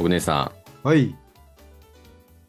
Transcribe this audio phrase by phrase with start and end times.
[0.00, 0.52] 小舟さ
[0.84, 1.14] ん、はい。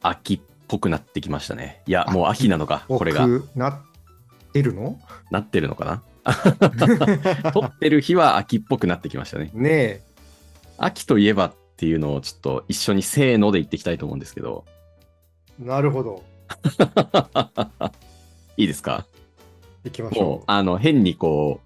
[0.01, 0.39] 秋っ
[0.69, 1.81] ぽくなってきましたね。
[1.85, 3.27] いや、もう秋なのか、これが。
[3.27, 3.81] 僕なっ
[4.53, 4.97] てるの？
[5.31, 6.01] なってるのかな？
[7.51, 9.51] 撮ってる日は秋っぽくなってきましたね。
[9.53, 10.01] ね
[10.77, 14.63] 秋といえばっていうのをちょっと一緒にせーので言っていきたいと思うんですけど。
[15.61, 15.65] え。
[15.65, 16.23] なるほど。
[18.55, 19.05] いいですか？
[19.83, 21.59] 行きましもうょ、あの、変にこ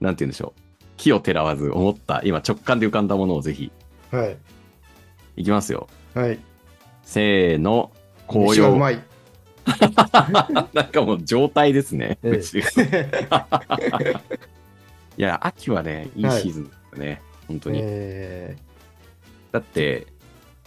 [0.00, 0.60] う、なんて言うんでしょう。
[0.98, 3.72] 木をてらわず思った、今直感で浮かんだものをぜひ、
[4.12, 4.16] う。
[4.16, 4.36] はい。
[5.36, 5.88] いきますよ。
[6.14, 6.38] はい。
[7.02, 7.92] せーの、
[8.26, 8.62] 紅葉。
[8.64, 9.02] 飯がうまい。
[10.74, 12.18] なんかもう状態ですね。
[12.22, 12.40] ええ
[15.18, 17.22] いや、秋はね、いいシーズンですよね。
[17.48, 17.80] 本当に。
[17.82, 18.56] え
[19.52, 20.06] だって、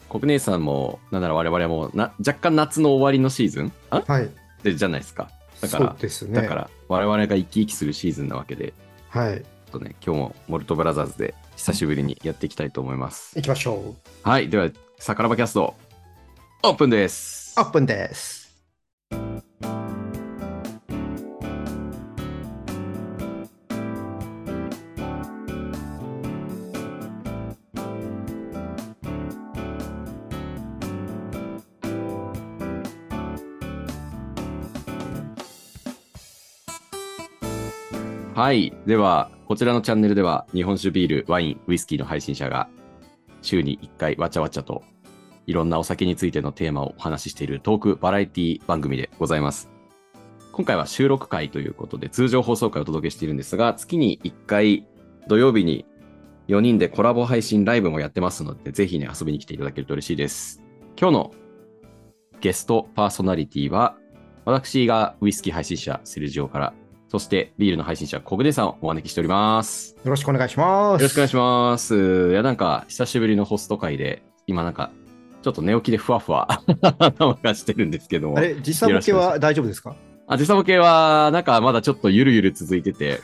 [0.09, 3.71] 国姉さんも、なんなら我々もな、若干夏の終わりのシーズン？
[3.89, 3.99] あ？
[3.99, 4.29] ーはい。
[4.63, 5.29] でじゃないですか。
[5.61, 6.41] だからそうですね。
[6.41, 8.73] だから、我々が生き生きするシーズンなわけで、
[9.09, 9.41] はい。
[9.41, 13.35] ちょっとね、今日もモルトブラザーズで久しぶりにやっていきたいと思います。
[13.35, 14.27] 行きましょう。
[14.27, 15.75] はい、では、さからばキャスト、
[16.63, 17.53] オープンです。
[17.59, 18.39] オープンです。
[38.33, 38.73] はい。
[38.85, 42.69] では、こちらのチャンネルでは、日本酒、ビール、ワイン、ウイスキーの配信者が、
[43.41, 44.83] 週に1回、わちゃわちゃと、
[45.47, 49.71] いろんなお酒についてのテーマをお話ししているトークバラエティ番組でございます。
[50.51, 54.85] 今回は収録会ということで、通常放送会をお届けしているんですが、月に1回、
[55.27, 55.87] 土曜日に
[56.47, 60.61] 4人でコラボ配信ライブもやってますので、ぜひね、遊びに来ていただけると嬉しいです。
[60.95, 61.31] 今日の
[62.39, 63.97] ゲストパーソナリティは、
[64.45, 66.73] 私がウイスキー配信者、セルジオから、
[67.09, 69.95] そしてビールの配信者、小暮さんをお招きしております。
[70.05, 71.01] よろしくお願いします。
[71.01, 72.29] よろしくお願いします。
[72.29, 74.91] いや、なんか、久しぶりのホスト会で、今なんか、
[75.41, 76.61] ちょっと寝起きでふわふわ
[76.99, 78.37] 頭がしてるんですけども。
[78.37, 79.95] あれ、時差ボケは大丈夫ですか？
[80.27, 83.19] あ、時差ボケは、なんかまだちょっとゆるゆる続いてて、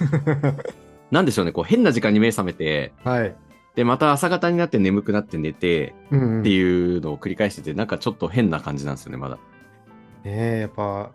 [1.12, 3.36] なんでしょうね、こう変な時間に目覚めて、はい。
[3.76, 6.40] で、また朝方になって眠くなって寝てうん、うん。
[6.42, 9.36] っていうのを繰り返してて、なんかちょっと変な感じなんですよね、まだ。
[9.36, 9.38] ね
[10.26, 11.12] え、やっぱ、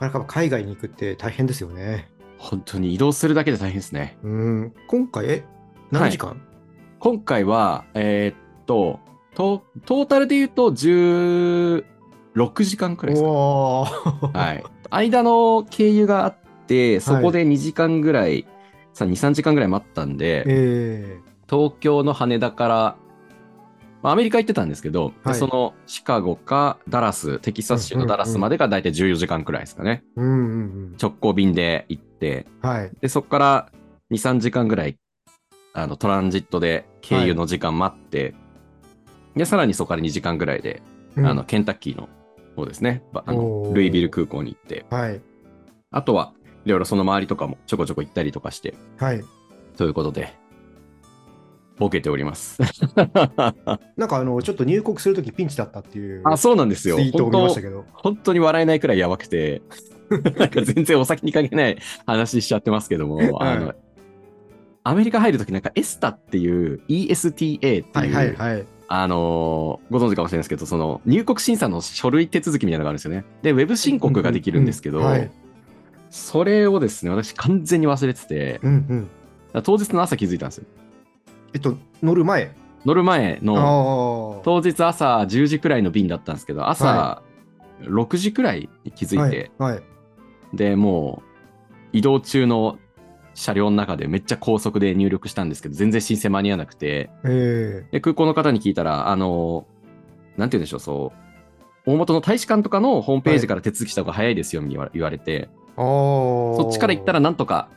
[0.00, 2.08] なかなか海外に行くって大変ですよね。
[2.38, 4.18] 本当に移動するだけで大変ですね。
[4.22, 4.72] うん。
[4.88, 5.44] 今回、え、
[5.90, 6.40] 何時間、
[6.98, 9.00] 今回は、えーっと、
[9.34, 11.84] トトータルで言うと16
[12.64, 13.32] 時間くらいですかね
[14.32, 14.64] はい。
[14.90, 16.36] 間の経由があっ
[16.66, 18.46] て、そこで2時間ぐらい、
[18.92, 22.96] さ2、3時間ぐらい待ったんで、え東京の羽田から、まあ
[24.10, 30.02] アメリカ行ってたんですけど、ではいそのシカゴかダラス、テキサス州のダラスまでが大体14時間くらいですかね。
[30.16, 30.38] ー、うんうんう
[30.90, 30.96] ん。
[31.00, 32.90] 直行便で行って、はい。
[33.00, 33.68] で、そこから
[34.10, 34.96] 2、3時間ぐらい、
[35.72, 38.34] あの、トランジットで経由の時間待って、
[39.36, 40.82] で、さらにそこから2時間ぐらいで、
[41.16, 42.08] うんあの、、ケンタッキーの
[42.56, 45.20] 方ですね、ばあのルイビル空港に行って、はい。
[45.90, 46.32] あとは、
[46.64, 49.22] いろいろその周りとかもちょこちょこ行ったりとかして、はい。
[49.76, 50.34] ということで、
[51.78, 52.60] ボケております。
[53.96, 56.96] なんかあの、ちょっと入国するときピンチだったっていうあ、そうなんですよ。
[56.96, 57.84] ツイートを本当見ましたけど。
[57.92, 59.62] 本当に笑えないくらいやばくて、
[60.36, 63.74] なんか全然お酒に関係ない話しちゃってますけども、あの、
[64.84, 68.66] アメリカ入るときなんかエスタっていう ESTA っていう、はいはいはい。
[68.94, 73.24] あのーご存知かもしれないですけど、その入国審査の書類手続きみたいなのがあるんですよね。
[73.40, 75.30] で、ウェブ申告ができるんですけど、うんうんうんはい
[76.12, 79.08] それをですね、私完全に忘れてて、うん
[79.54, 79.62] うん。
[79.62, 80.64] 当日の朝気づいたんですよ。
[81.54, 82.54] えっと、乗る前？
[82.84, 84.42] 乗る前あの、あ。
[84.44, 87.22] 当日朝10時くらいの便だったんですけど、朝は
[87.82, 89.74] 6時くらいに気づいて、はい。
[89.74, 89.82] はい。
[90.52, 91.32] で、もう
[91.92, 92.78] 移動中の
[93.34, 99.66] 車両の中でめっちゃ高速で入力したんですけど、全然申請間に合わなくて、えで空港の方に聞いたら、あの、
[100.36, 101.12] なんて言うんでしょう、そ
[101.86, 105.48] う、大元の大使館とかのホームページから手続きした方が早いですよ、に言わ言われて。
[105.76, 107.68] そっちから行ったらなんとか、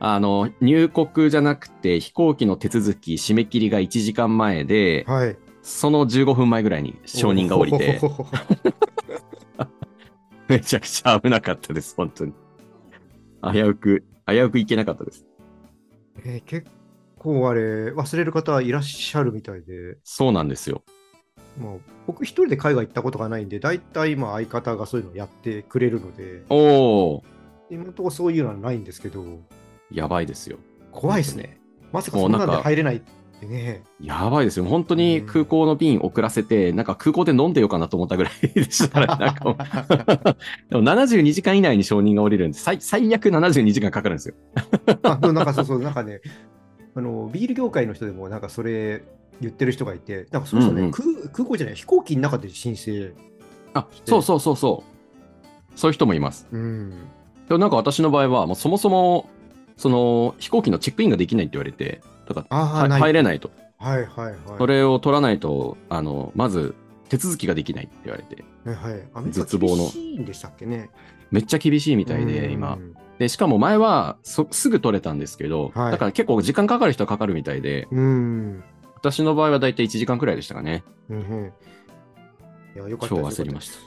[0.00, 5.36] あの、入国じゃなくて飛行機の手続き、締め切りが1時間前で、はい。
[5.62, 8.00] その15分前ぐらいに承認が降りて、
[10.48, 12.32] めちゃくちゃ危なかったです、本当に。
[13.52, 15.26] 危うく、危うく行けなかったです。
[16.24, 16.68] えー結
[17.18, 20.82] 構あれ、忘れる方いらっしゃるみたいで、そうなんですよ。
[21.60, 21.72] まあ、
[22.06, 27.22] 僕一人で海外行ったことがないんで、大体まあ相方がそういうのやってくれるので、おー、
[27.70, 29.24] 今のところそういうのはないんですけど、
[29.90, 30.58] やばいですよ。
[30.92, 31.60] 怖いですね。
[31.92, 33.00] まさかそんなんで入れないっ
[33.40, 33.82] てね。
[34.00, 34.64] やばいですよ。
[34.64, 39.56] 本当に空港の便遅らせて、なんか空港で飲んでようかなと思ったぐらいでしたら、 なんかもう
[40.70, 44.34] でも72時間以内に承認が降りるんで、最最悪72時間かかるんですよ。
[45.02, 46.20] あなんかそうそう、なんかね、
[46.94, 49.04] あのビール業界の人でもなんかそれ
[49.40, 53.12] 言ってる人がいて、なんかそね、うんうん空空港じゃない、飛行機の中で申請。
[53.74, 54.98] あ、そうそうそうそう。
[55.78, 56.48] そういう人もいます。
[56.50, 56.90] うん。
[57.48, 59.28] でもなんか私の場合は、もうそもそも、
[59.78, 62.98] その飛行機のチェックインができないって言われて、だから。
[62.98, 63.50] 入れないと。
[63.78, 64.36] はいはいはい。
[64.58, 66.74] それを取らないと、あの、まず
[67.08, 68.90] 手続きができないって言われて、は
[69.24, 70.90] い絶望の厳しいんでしたっけね。
[71.30, 72.78] めっちゃ厳しいみたいで、うん今。。
[73.18, 78.64] で、しかも前はそすぐ取れたんですけど、はいだから結構時間かかる人はかかるみたいで、うん。
[78.96, 80.82] 私の場合はだいたい1時間くらいでしたかね。
[81.08, 81.52] うんうん。
[82.74, 83.78] いや、よかった超焦りました。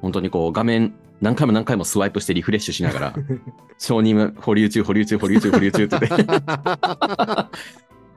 [0.00, 3.14] 本当にこう画面何回も何回もスワイプしてリフレッシュしながら、
[3.78, 6.18] 承認保留中、保留中、保留中、保留中って言って、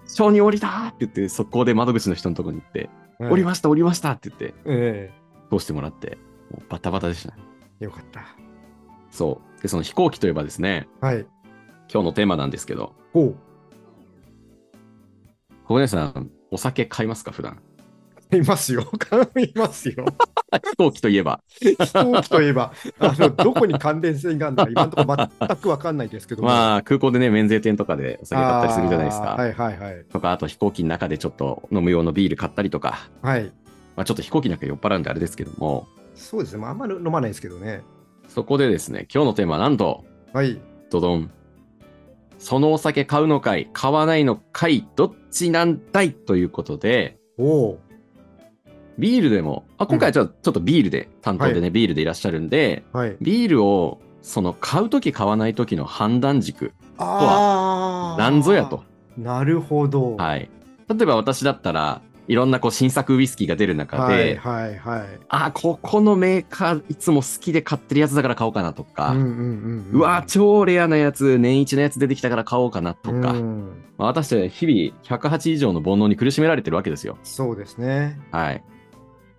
[0.07, 2.89] 承認降りたーって言って、速攻で窓口の人のところに行って、
[3.19, 5.11] 降りました、降りましたって言って、え
[5.51, 6.17] 通してもらって、
[6.51, 7.41] もうバタバタでしたね。
[7.79, 8.21] えよかった。
[9.09, 9.61] そう。
[9.61, 11.25] で、その飛行機といえばですね、はい。
[11.91, 13.35] 今日のテーマなんですけど、ほう。
[15.65, 17.59] 小金さん、お酒買いますか、普段？
[18.37, 18.83] いますよ。
[19.37, 20.05] いますよ。
[20.51, 21.41] 飛行機といえば。
[21.59, 26.49] 飛行機といえば、 あのどこに関連性があるのか、今のところ全く分かんないですけども。
[26.49, 29.35] まあ、空港でね、免税店とかでお酒買ったりするじゃないですか。
[29.35, 30.05] はいはいはい。
[30.11, 33.51] とか、あと飛行機の中でちょっと飲む用のビール買ったりとか、はい。
[33.95, 36.59] まあ、ちょっと飛行機なんか酔っ払うんであれですけども、そうですね。
[36.59, 37.81] まあ、あんまり飲まないですけどね。
[38.27, 40.59] そこでですね、今日のテーマはなんと、はい。
[40.89, 41.31] ドドン。
[42.37, 46.13] そのお酒買うのかい、買わないのかい、どっちなんだい？
[46.13, 47.79] ということで、おお。
[48.97, 53.17] ビールでも、あ今回はちょっとビールで、担当でね、ビールでいらっしゃるんで、はい。
[53.21, 58.21] ビールをその買うとき買わないときの判断軸、ああ。
[58.21, 58.83] なんぞやと。。
[59.17, 60.15] なるほど。
[60.15, 60.49] はい。
[60.89, 65.19] 例えば私だったらいろんなこう新作ウイスキーが出る中で、はいはいはい。
[65.29, 77.17] あここのメーカーいつも好きで買ってるやつだから買おうかなとか、うんうんうんうわ超レアなやつ年一のやつ出てきたから買おうかなとか、うんまあ私たちは日々108以上の煩悩に苦しめられてるわけですよ。
[77.23, 78.19] そうですね。
[78.31, 78.63] はい。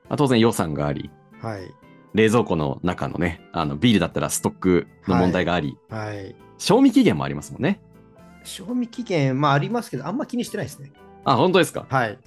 [0.09, 1.11] まあ当然予算があり、
[1.41, 1.75] はい。
[2.15, 6.37] 冷蔵庫の中のね、あのビールだったらストックの問題があり、はい。
[6.59, 7.81] 賞味期限もありますもんね。
[8.45, 10.93] 賞味期限、まあありますけど、あんま気にしてないですね。
[11.25, 11.87] あ、本当ですか？
[11.89, 12.19] はい。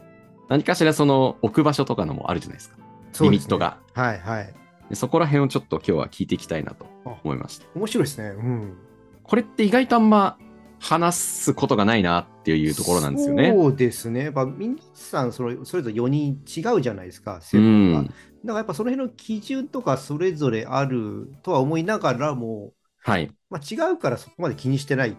[0.47, 2.77] 何かしらその置く場所とかのもあるじゃないですか。
[2.77, 3.57] そうですねリミット。
[3.57, 3.77] が。
[3.93, 4.53] はいはい。
[4.89, 6.87] でそこら辺をちょっと今日は聞いていきたいなと
[7.23, 7.65] 思いました。
[7.75, 8.29] 面白いですね。
[8.29, 8.77] うん。
[9.23, 10.37] これって意外とあんま
[10.87, 13.51] 話すことがないなっていうところなんですよね。
[13.57, 14.29] そうですね。
[14.29, 17.99] まあ、皆さんそれ、それぞれ4人違うじゃないですか、う専門が。
[18.01, 18.05] ん。
[18.05, 22.71] だからやっぱその辺の基準とかそれぞれあるとは思いながらも、
[23.01, 23.31] はい。
[23.49, 25.15] まあ、違うからそこまで気にしてないっ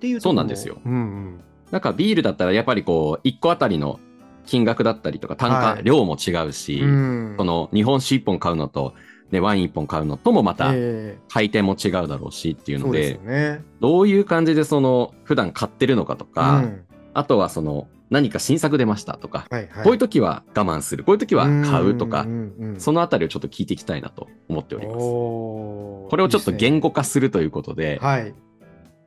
[0.00, 1.40] ていうとそうなんですようんうん。
[1.70, 4.00] なんかビールだったらやっぱりこう、1個あたりの
[4.46, 8.94] 金額だったりとか単価、はい量も違うし、うんその日本酒1本買うのと、
[9.30, 13.64] ね、ワイン1本買うのともまたえ回転も違うだろうしっていうので、えそうですよね。
[13.80, 24.98] どういう感じでその普段買ってるのかとか、うんあとはその何か新作出ましたとか、はいはい、こういう時は我慢する、こういう時は買うとか、んうんうんそのあたりをちょっと聞いていきたいなと思っております。
[24.98, 28.34] これをちょっと言語化するということで、はい。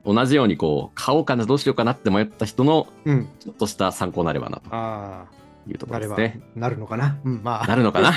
[0.05, 3.29] 同じようにこう、買おうかな、どうしようかなって迷った人のうん。
[3.39, 5.25] ちょっとした参考になればなとあ
[5.67, 6.41] いうところですね。
[6.55, 7.19] なるのかな？
[7.23, 7.67] うん、まあ。
[7.67, 8.11] なるのかな？
[8.11, 8.13] は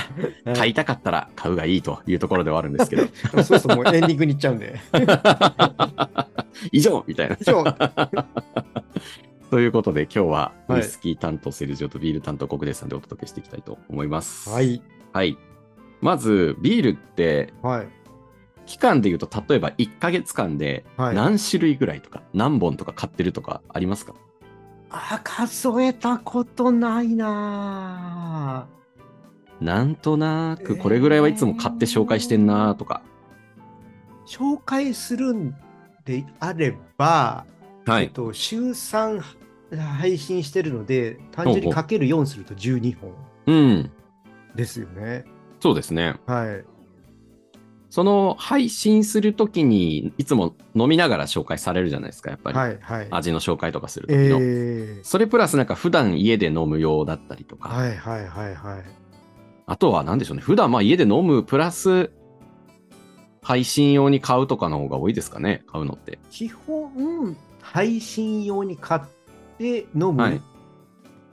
[0.54, 3.06] い買いたかったら買うがいいというところではあるんですけど、
[3.42, 4.78] そうそう、もうエンディングに行っちゃうんで。
[6.72, 7.36] 以上みたいな。
[7.40, 7.64] 以上。
[9.50, 14.50] ということで今日ははいウイスキー担当セルジオとビール担当国出さんでお届けしていきたいと思います。
[14.50, 14.82] はい。
[15.12, 15.38] はい。
[16.00, 17.88] まず、ビールってはい。
[18.66, 24.14] 期間で言うと、例えば1ヶ月間ではい何種類ぐらいとか、何本とか買ってるとかありますか？
[24.90, 28.68] あ、数えたことないな
[29.60, 33.02] なんとなくこれぐらいはいつも買って紹介してんなとか。
[33.04, 33.16] ぁ
[34.26, 35.54] 紹介するん
[36.04, 37.46] であれば、
[37.86, 38.04] はい。
[38.04, 39.22] えっと、週3
[39.98, 43.12] 配信してるので、単純にかける4すると12本
[43.46, 43.90] うん。
[44.54, 45.24] ですよね。
[45.60, 46.16] そうですね。
[46.26, 46.75] はい。
[47.96, 52.58] その配信するときにいつも飲みながら紹介されるじゃないですか、やっぱり。
[52.58, 52.78] はい。
[52.78, 53.08] はい。
[53.10, 54.36] 味の紹介とかするときの。
[54.38, 57.70] えそれプラスなんか普段家で飲む用だったりとー、か。
[57.70, 58.84] はいはいはいはい。
[59.64, 60.42] あとは何でしょうね。
[60.42, 62.10] 普段まあ家で飲むプラス
[63.42, 66.18] 配信用に買うとかの方が多いですかね、買うのって。
[66.28, 69.00] 基本、配信用に買っ
[69.56, 70.42] て飲む、はい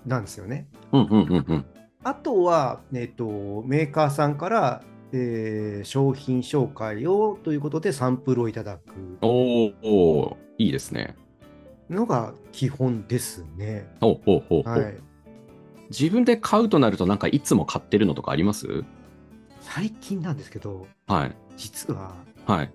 [0.06, 0.70] なんですよね。
[0.94, 1.66] うんうんうんうん。
[2.06, 4.82] あとは、えっと、メーカーさんから、
[5.14, 8.82] えー商品紹介をということでサンプルをいただく
[9.22, 11.16] おーおーいいですね。
[11.90, 13.88] のが基本ですね。
[14.02, 14.74] ほうほうほうほう。
[14.74, 14.98] はい、
[15.90, 18.84] 自分で買うとなるとなんかいつも買ってるのとかあります？
[19.62, 21.36] 最近なんですけど、はい。
[21.58, 22.16] 実は
[22.46, 22.72] はい。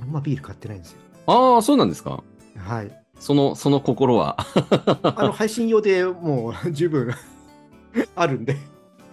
[0.00, 0.98] あんまビール買ってないんですよ。
[1.26, 2.22] ああ、そうなんですか。
[2.56, 2.90] はい。
[3.18, 4.36] その、その心は？
[5.16, 7.12] あの配信用でもう十分
[8.14, 8.56] あるんで。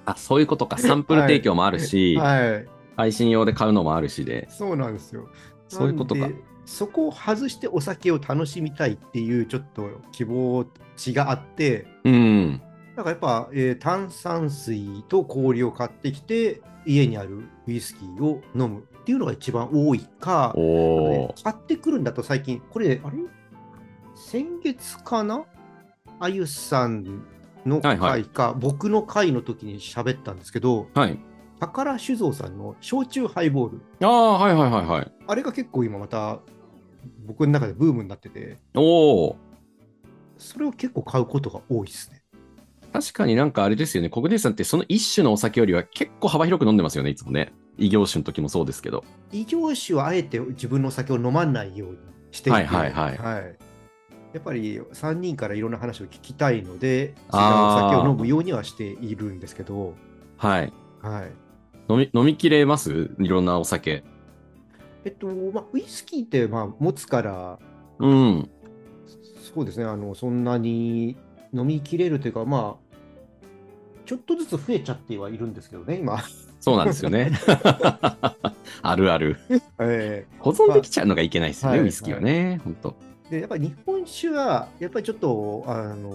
[0.05, 0.77] あ、そういうことか。
[0.77, 2.67] サンプル提供もあるし、はい。
[2.95, 5.29] 配信用で買うのもあるしで、そうなんですよ。
[5.67, 6.29] そういうことか。
[6.65, 12.62] そこを外してお酒を楽しみたいっていうちょっと希望値があって、うん。
[12.95, 21.43] だからやっぱ、えー炭酸水と氷を買ってきて、家にあるウイスキーを飲むっていうのが一番多いか、おー。
[21.43, 23.17] 買ってくるんだと最近、これ、あれ？
[24.15, 25.43] 先月かな？
[26.19, 27.25] あゆさん
[27.65, 31.20] のはいは回か、僕の回の時に喋ったんですけど、はい。
[31.60, 35.12] 宝酒造さんの焼酎ハイボール、ああ、はいはいはいはい。
[35.27, 36.39] あれが結構今また
[37.25, 39.38] 僕の中でブームになってて、おお。
[40.38, 42.22] それを結構買うことが多いですね。
[42.91, 44.10] 確かになんかあれですよね。
[44.10, 47.53] 国根さんってその一種のお酒よりは結構幅広く飲んでますよね、いつもね。
[47.77, 49.03] 異業種の時もそうですけど。
[49.32, 51.98] 異業種はあえて自分のお酒を飲まないように
[52.32, 53.58] していて、はいはいはい
[54.33, 57.37] やっぱり3人からいろんな話を聞きたいので、お
[57.91, 59.93] 酒を飲むようにはしているんですけど、
[60.37, 60.73] はい。
[61.01, 61.31] はい。
[61.87, 63.11] 飲み、飲みきれます？
[63.19, 64.03] いろんなお酒。
[65.05, 67.59] えっと、まあ、ウイスキーって、まあ、持つから、
[67.99, 68.49] うん。
[69.55, 71.17] そうですね、あの、そんなに
[71.53, 72.95] 飲みきれるというか、まあ、
[74.05, 76.23] ちょっとずつ増えちゃってはいるんですけどね、今。
[76.59, 77.31] そうなんですよね。
[78.81, 79.37] あるある。
[79.79, 82.61] え保存できちゃうのがいけないですよね、はいウイスキーはね。
[82.63, 83.12] 本当。
[83.33, 86.11] ーで、やっぱり日本酒は、やっぱりちょっと、あの、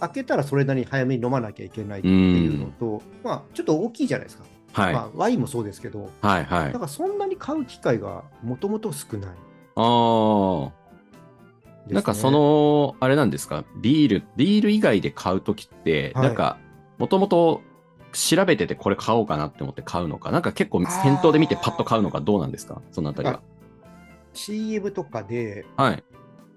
[0.00, 4.44] 開けたらそれなりに早めに飲まなきゃいけないっていうのと、まあ、ちょっと大きいじゃないですか。
[4.72, 4.94] はい。
[4.94, 6.78] まあ、ワインもそうですけど、はいはいだ。
[6.78, 9.30] からそんなに買う機会がもともと少ない、
[9.76, 10.70] あ
[11.90, 16.58] なんかそ、の、あれなんですか、ビール、ビール以外で買うときって、はいなんか、
[16.98, 17.60] もともと
[18.12, 22.80] 調べててこれ買おうかなって思って買うのか、なんか結構店頭で見てパッと買うのかどうなんですか？
[22.92, 23.42] そのあたりは。
[24.32, 26.04] CM とかで、はい。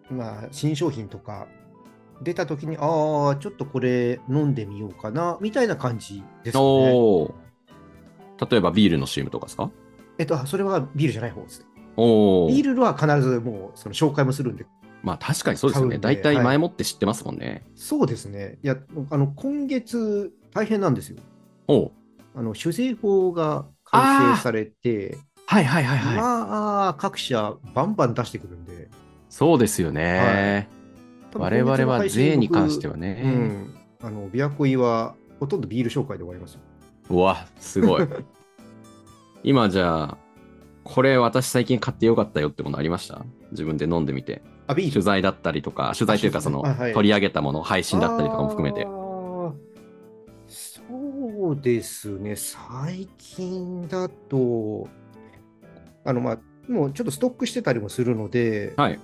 [0.10, 1.48] まあ、新商品とか
[2.22, 6.64] 出たときに、ああ、ちょっとこれ飲んでみようかな、みたいな感じですね。
[6.64, 7.36] おお。
[8.50, 9.72] 例えばビールの CM とかですか？
[10.18, 11.66] えっと、それはビールじゃない方ですね。
[11.98, 12.48] おお。
[12.50, 14.66] ビールは必ずもうその紹介もするんで、
[15.04, 15.98] まあ確かにそうですよね。
[15.98, 17.64] 大体前もって知ってますもんね。
[17.76, 18.60] そうですね。
[18.64, 18.78] いや、
[19.10, 21.18] あの今月、大変なんですよ。
[21.68, 21.92] おう
[22.36, 26.18] あの酒税法が改正されて、はいはいはいはい。
[26.18, 28.90] まあ、各社、バンバン出してくるんで、
[29.36, 30.70] そうですよね。
[31.30, 33.16] 多分我々は税に関してはうね。
[33.22, 36.62] ん、あの、琵琶湖井はほとんどビール紹介で終わりますよ。
[37.10, 38.08] うわ、すごい。
[39.44, 40.18] 今じゃあ、
[40.86, 43.26] これ私最近買ってよかったよってものありました？
[43.52, 44.42] 自分で飲んでみて。
[44.68, 44.94] あ、ビール？
[44.94, 48.88] 取材だったりとか、取材というかその、あはい取り上げたもの、配信だったりとかも含めて
[50.48, 54.88] そうですね、最近だと、
[56.06, 56.40] あの、まあ、
[56.72, 58.98] もうちょっとストックしてたりもするので、はい。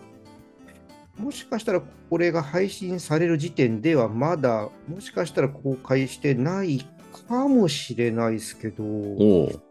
[1.21, 6.85] もしかしたらこれが配信される時点ではまだ、もしかしたら公開してない
[7.27, 8.83] かもしれないですけど。
[8.83, 9.61] そ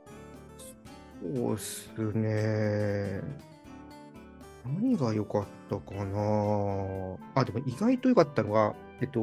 [1.35, 3.21] うっすね。
[4.65, 9.21] 何が良かったかなあ、でも意外と良かったのが、えっと、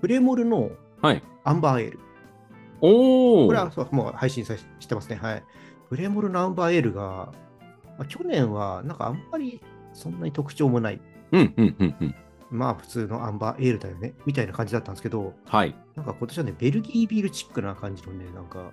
[0.00, 0.70] プレモルの
[1.02, 1.22] はい。
[1.44, 1.98] アンバーエール。
[2.82, 3.46] おお。
[3.46, 5.16] これはそうもう配信さしてますね。
[5.16, 5.42] はい。
[5.88, 7.32] プレモルのアンバーエールが、
[7.98, 9.60] まあ、去年はなんかあんまり
[9.92, 11.00] そんなに特徴もない。
[11.32, 12.14] うんうんうんうん。
[12.50, 14.14] まあ普通のアンバーエールだよね。
[14.26, 15.74] みたいな感じだったんですけど、はい。
[15.94, 18.72] なんか今年はね、ベルギービールチックな感じのね、なんか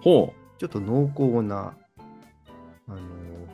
[0.00, 1.76] ほちょっと濃厚な、
[2.88, 2.98] あの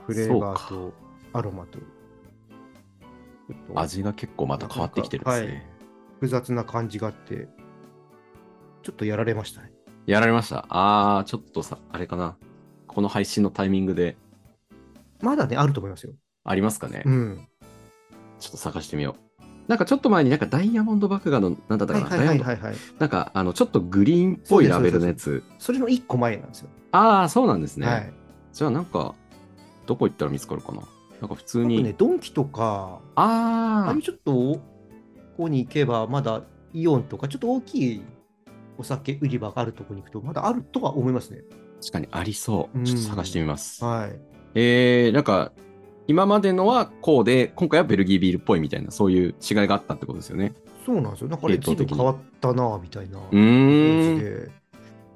[0.06, 0.92] フレーバーと
[1.32, 3.74] アロマと、ちょっう。
[3.74, 5.46] と味が結構また変わってきてるんですね。
[5.46, 5.62] はい
[6.22, 7.48] 複雑な感じがあって、
[8.84, 9.72] ちょっとやられましたね。
[10.06, 10.66] やられました？
[10.68, 12.36] あー、ちょっとさ、あれかな。
[12.86, 14.16] この配信のタイミングで
[15.20, 16.12] まだね、あると思いますよ。
[16.44, 17.02] ありますかね？
[17.04, 17.48] うん。
[18.42, 19.42] ちょっと探してみよう。
[19.68, 22.44] なんかちょっと前になんかダイヤモンド麦芽の、なんだったかな、ダイヤモンド。
[22.98, 25.42] なんかあのちょっとグリーンっぽいラベルのやつ。
[25.58, 26.68] それの1個前なんですよ。
[26.90, 27.86] ああ、そうなんですね。
[27.86, 28.12] はい。
[28.52, 29.14] じゃあなんか、
[29.86, 30.82] どこ行ったら見つかるかな？
[31.20, 31.82] なんか普通に。
[31.82, 34.60] ね、ドンキとか、ああああいう、ちょっと、こ
[35.36, 38.02] こに行けば、まだイオンとか、ちょっと大きい
[38.76, 41.42] お酒売り場があるところに行くと、まだあるとは思いますね。
[41.80, 42.78] 確かにありそう。
[42.78, 43.84] うんちょっと探してみます。
[43.84, 44.20] はい。
[44.54, 45.52] えー、なんか、
[46.08, 50.52] 今までのはこうで、今回はベルギービールっぽいみたいな、そういう違いがあったってことですよね。
[50.84, 51.28] そうなんですよ。
[51.28, 54.18] なんかあれ、系統的に随分変わったな、みたいなう感。
[54.18, 54.50] じで。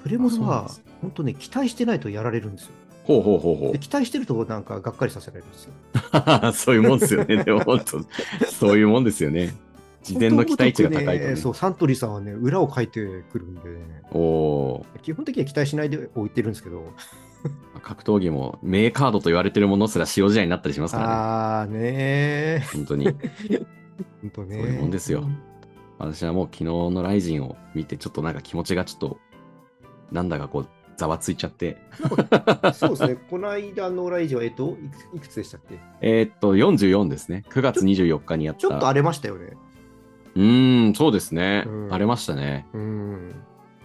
[0.02, 2.71] プレモルは本当ね、期待してないとやられるんですよ。
[3.05, 5.73] ほうほうほうほで期待してると、なんか、がっかりさせられるんですよ。
[6.49, 6.52] う。
[6.55, 7.45] そういうもんですよね。
[7.45, 9.55] でも本当、そういうもんですよね。
[10.06, 13.00] 事前の期待値が高いと、ねね、そう、サントリーさんはね、裏を書いて
[13.32, 14.02] くるんでね。
[14.12, 14.86] おお。
[15.02, 16.92] 基本的には期待しないで置いてるんですけど。
[17.82, 21.12] 格闘技も名カードと言われてるものすら使用試合になったりしますからね。
[21.12, 23.06] ああね本当に。
[24.22, 24.56] 本当ね。
[24.56, 25.25] そういうもんですよ。
[25.98, 29.18] 私はもう昨日のライジンを見て、ちょっとなんか気持ちがちょっと、
[30.12, 31.76] なんだかこう、ざわついちゃって。
[32.75, 33.16] そうですね。
[33.30, 34.76] この間のライジンは、えっと、
[35.14, 35.78] いくつでしたっけ？
[36.00, 37.44] えーっと、44ですね。
[37.50, 38.60] 9月24日にやった。
[38.60, 39.56] ちょっと荒れましたよね。
[40.37, 41.64] うーん、そうですね。
[41.66, 42.66] うん荒れましたね。
[42.75, 43.35] うん。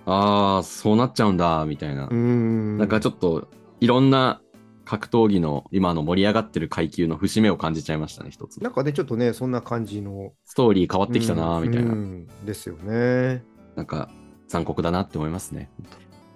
[0.05, 2.07] ああ、そうなっちゃうんだ、みたいな。
[2.11, 2.77] うん。
[2.77, 3.47] なんかちょっと、
[3.79, 4.41] いろんな
[4.83, 8.61] 格闘技の今の盛り上がってる階級の節目を感じちゃいましたね、一つ。
[8.61, 10.33] なんかね、ちょっとね、そんな感じの。
[10.45, 11.91] ストーリー変わってきたな、みたいな。
[11.91, 13.43] うんですよね。
[13.75, 14.09] なんか、
[14.47, 15.69] 残酷だなって思いますね。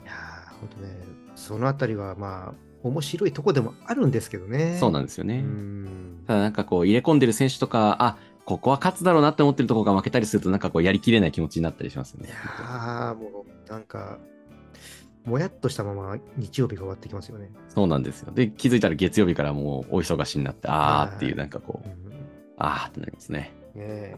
[0.03, 0.97] いやー、ほんとね、
[1.35, 2.53] そのあたりはまあ、
[2.83, 4.77] 面白いとこでもあるんですけどね。
[4.79, 5.39] そうなんですようね。
[5.41, 6.23] ん。
[6.27, 12.31] ただなんかこう入れ込んでる選手とか、あここは勝つだろうなって思ってるところが負けたりすると、なんかこうやりきれない気持ちになったりしますよねい。
[12.31, 14.19] やー、もう、なんか、
[15.25, 17.49] もやっとしたまま日曜日が終わってきますよね。
[17.69, 18.31] そうなんですよ。
[18.31, 22.05] で、気づいたら月曜日からもうお忙しになって、あーっていう、なんかこう、うん
[22.57, 23.53] あーってなりますね。
[23.75, 24.15] ね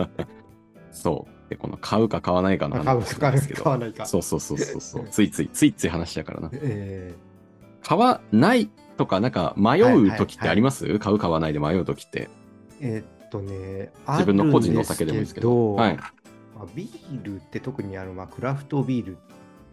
[0.90, 1.50] そう。
[1.50, 2.80] で、この買うか買わないかのえ。
[2.80, 3.62] 買う話かなんですけど。
[3.62, 4.06] 買わないか。
[4.06, 5.08] そうそうそうそうそう。
[5.10, 6.50] ついつい、ついつい話しちゃうからな。
[6.54, 7.14] え
[7.82, 12.24] 買わないとか、なんか迷う時ってあります、買う買わないで迷う時って。
[12.24, 12.28] ー
[12.80, 15.74] えーっとね、自分の個人のお酒でもいいですけど。
[15.74, 15.96] はい。
[15.96, 16.12] ま
[16.62, 19.18] あ、ビールって特にあの、まあ、クラフトビールっ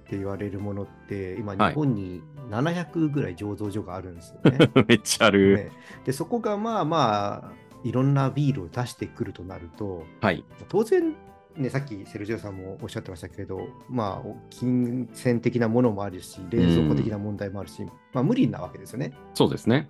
[0.07, 4.71] て言われるものって、今、はい日本に700ぐらい醸造所があるんですよね。
[4.87, 5.57] めっちゃある。
[5.57, 5.71] ね
[6.05, 7.51] で、そこがまあまあ、
[7.83, 10.45] いろんなビールを出してくるとなると、はい。
[10.69, 11.13] 当然、
[11.55, 19.13] ね、さっきセルジオさんもおっしゃってましたけど、まあ、金銭的なものもあるし、冷蔵庫的な問題もあるし、まあ、無理なわけですよね。
[19.33, 19.89] そうですね。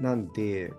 [0.00, 0.72] なんで、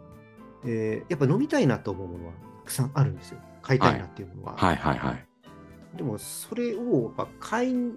[0.65, 3.39] えーやっぱ飲みたいなと思うものはたくさんあるんですよ。
[3.61, 4.53] 買いたいなっていうものは。
[4.57, 5.27] はいはいはい。
[5.97, 7.93] でも、それをやっぱ買いに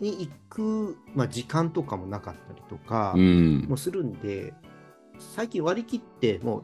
[0.00, 3.76] 行く、まあ、時間とかもなかったりとかうんも。
[3.76, 4.52] するんで、
[5.18, 6.62] 最近割り切って、もう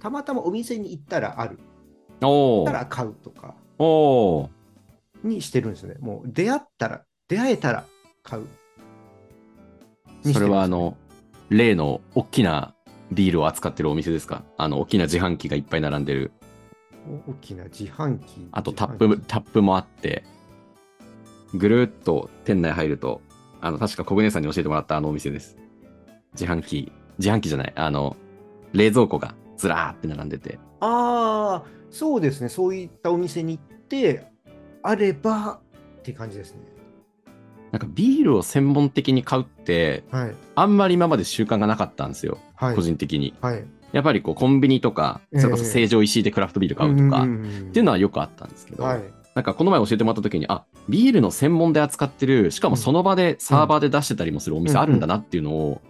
[0.00, 1.58] たまたまお店に行ったらある、
[2.22, 3.54] おーたら買うとか
[5.22, 5.96] にしてるんですよね。
[6.00, 7.84] もう出会ったら、出会えたら
[8.22, 8.42] 買う。
[8.42, 8.54] にして
[10.22, 10.96] るんですそよれはあの、
[11.48, 12.74] 例の大きな
[13.12, 14.44] ビールを扱ってるお店ですか？
[14.56, 16.32] あの、大きな自販機がいっぱい並んでる。
[17.28, 18.48] 大きな自販機？
[18.52, 20.24] あとタップ、タップもあって、
[21.54, 23.20] ぐるーっと店内入ると、
[23.60, 25.56] あの、確か小舟さんに教えてもらったあのお店です。
[26.34, 28.16] 自販機、自販機じゃない、あの、
[28.72, 30.58] 冷蔵庫がずらーって並んでて。
[30.80, 32.48] ああ、そうですね。
[32.48, 34.30] そういったお店に行って、
[34.82, 35.60] あれば
[35.98, 36.60] って感じですね。
[37.72, 40.34] なんかビールを専門的に買うって、はい。
[40.56, 42.38] あんまり今まで習慣がなかったんですよ。
[42.54, 42.74] はい。
[42.74, 43.34] 個人的に。
[43.40, 43.64] はい。
[43.92, 49.02] やっぱりこうコンビニとか、それこそ成城石井でクラフトビール買うとか、っっていうのはよくあったんですけど、はい。
[49.34, 55.80] なんかこの前教えてもらった時に、あ、ビールの専門で扱ってる、しかもその場でサーバーで出してたりもするお店あるんだなっていうのを。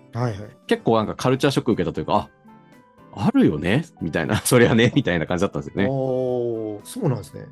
[0.66, 2.28] 結構なんかカルチャーショック受けたというか、
[3.12, 3.84] あ、あるよね？
[4.00, 4.92] みたいな、そりゃね？
[4.94, 5.86] みたいな感じだったんですよね。
[5.86, 7.46] そうなんですね。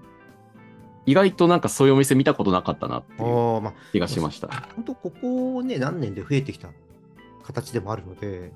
[1.09, 4.49] 意外となんかそういうお店見たことなかったなっていうああ、まあ、気がしました。
[4.77, 6.69] 本当ここね、何年で増えてきた
[7.43, 8.53] 形でもあるので、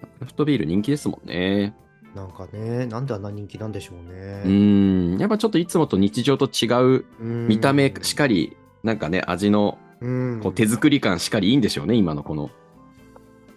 [0.00, 1.74] クラフトビール人気ですもんね。
[2.14, 4.42] なんかね、なんであんな人気なんでしょううね。
[4.46, 5.18] ーん。
[5.18, 6.66] やっぱちょっといつもと日常と違
[6.98, 12.50] ううん見た目しかり、なんかね、味のうんこう手作り感しかりいいんでしょうね、今のこの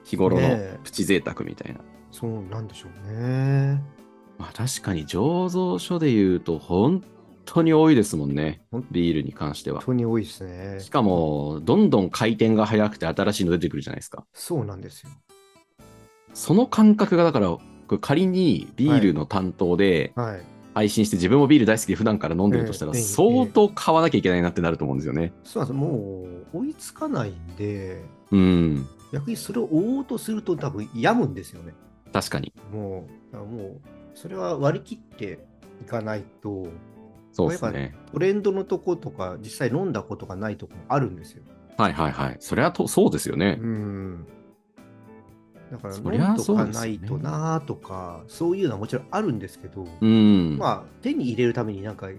[0.04, 1.80] 日頃のプチ贅沢みたいな。
[2.12, 3.82] そうなんでしょうね。
[4.40, 7.04] まあ確かに醸造所で言うと本
[7.46, 8.62] 当に多いですもんね。
[8.92, 9.86] ビールに関しては本。
[9.88, 10.80] 当に多いですね。
[10.80, 14.26] しかも、どんどん回転が速くて新しいの出てくるじゃないですか。
[14.34, 15.10] そうなんですよ。
[16.34, 17.58] その感覚がだから、
[18.00, 20.42] 仮にビールの担当ではい。
[20.74, 25.32] 配信して自分もビール大好きで普段から飲んでるとしたらええ相当買わなきゃいけないなってなると思うんですよね。
[25.44, 25.80] そうなんです。
[25.80, 28.88] もう追いつかないんで、うん。
[29.12, 31.76] 逆にそれを追おうとすると多分病むんですよね。
[32.12, 32.52] 確かに。
[32.72, 33.82] もう、もう、
[34.16, 35.46] それは割り切って
[35.82, 36.68] いかないと、
[37.34, 37.96] そうですね。
[38.12, 41.44] トレンドのとことか、実際飲んだことがないとこもあるんですよ。
[41.78, 42.38] はいはいはい。
[42.40, 43.58] それはとそうですよね。
[43.60, 44.28] うん。
[45.72, 50.58] だから、飲んとかないとなーとか、そういうのはもちろんあるんですけど、うん。
[50.60, 52.10] まあ、手に入れるためになんか、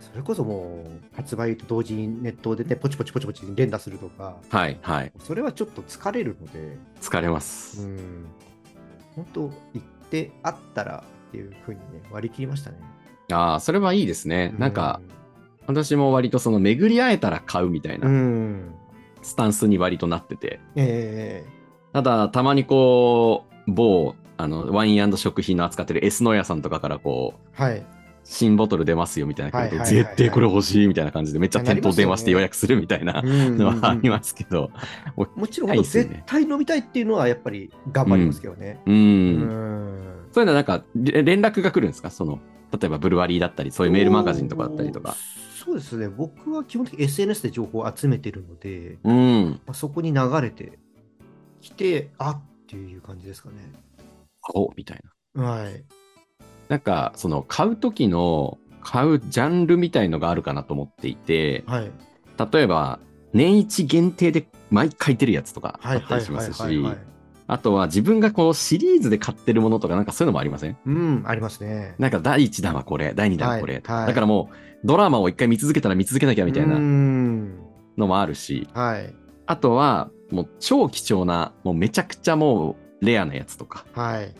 [0.00, 5.12] それこそもう、発売と同時にネットでね、ポチポチポチポチ連打するとか、はいはい。
[5.20, 7.82] それはちょっと疲れるので、疲れます。
[7.82, 8.26] うん。
[9.14, 12.95] 本当、行ってあったらっていうふうにね、割り切りましたね。
[13.32, 14.54] ああ、それはいいですね。
[14.58, 15.00] なんか、
[15.66, 18.74] 私も割とその巡り会えたら買うみたいうん、なうん。
[19.22, 20.60] スタンスに割となってて。
[20.76, 21.44] え
[21.92, 27.86] ただ、たまにこう、某、あの、ワイン食品の扱ってる S ノ屋さんとかからこう、えはい。
[28.28, 34.72] 新ボトル出ますよみたいな来ると、はいはいはいはい絶対これ欲しいみたいな感じで、めっちゃ店頭電話して予約するみたいなうんのはありますけど、
[35.36, 38.80] もちろん、絶対飲みたいっていうのはやっぱり頑張りますけどね。
[38.84, 42.10] うん、うんそういうのはなんかれ連絡が来るんですか？
[42.10, 42.40] その、
[42.72, 45.16] 例えばブルワリーだったり、そういうメールマガジンとかだったりとか。
[45.64, 49.60] そうですね、僕は基本的に SNS で情報を集めてるので、うん。
[49.66, 50.78] まあ、そこに流れて
[51.60, 53.56] きて、あっていう感じですかね。
[54.54, 55.00] おみたい
[55.34, 55.42] な。
[55.42, 55.84] はい。
[56.68, 61.90] なんか、その、買う時の、買うジャンルみたいのがあるかなと思っていて、はい。
[62.52, 63.00] 例えば、
[63.32, 65.98] 年一限定で毎回出るやつとかあはい。
[65.98, 66.98] ったりしますしはい、
[67.48, 70.76] あとは自分がこうシリーズで買ってるものとかなんかそういうのもありません？
[70.84, 71.94] うん、ありますね。
[71.98, 77.56] なんか第1弾はこれ、第2弾はこれ、はいはいだからもうドラマを一回見続けたら見続けなきゃみたいうなん
[77.96, 79.14] のもあるし、はい。
[79.46, 84.34] あとはもう超貴重な、もうめちゃくちゃもうレアなやつとか、はい。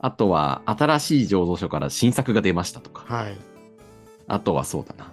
[0.00, 3.36] あとは新しい醸造所から新作が出ましたとか、はい。
[4.26, 5.12] あとはそうだな。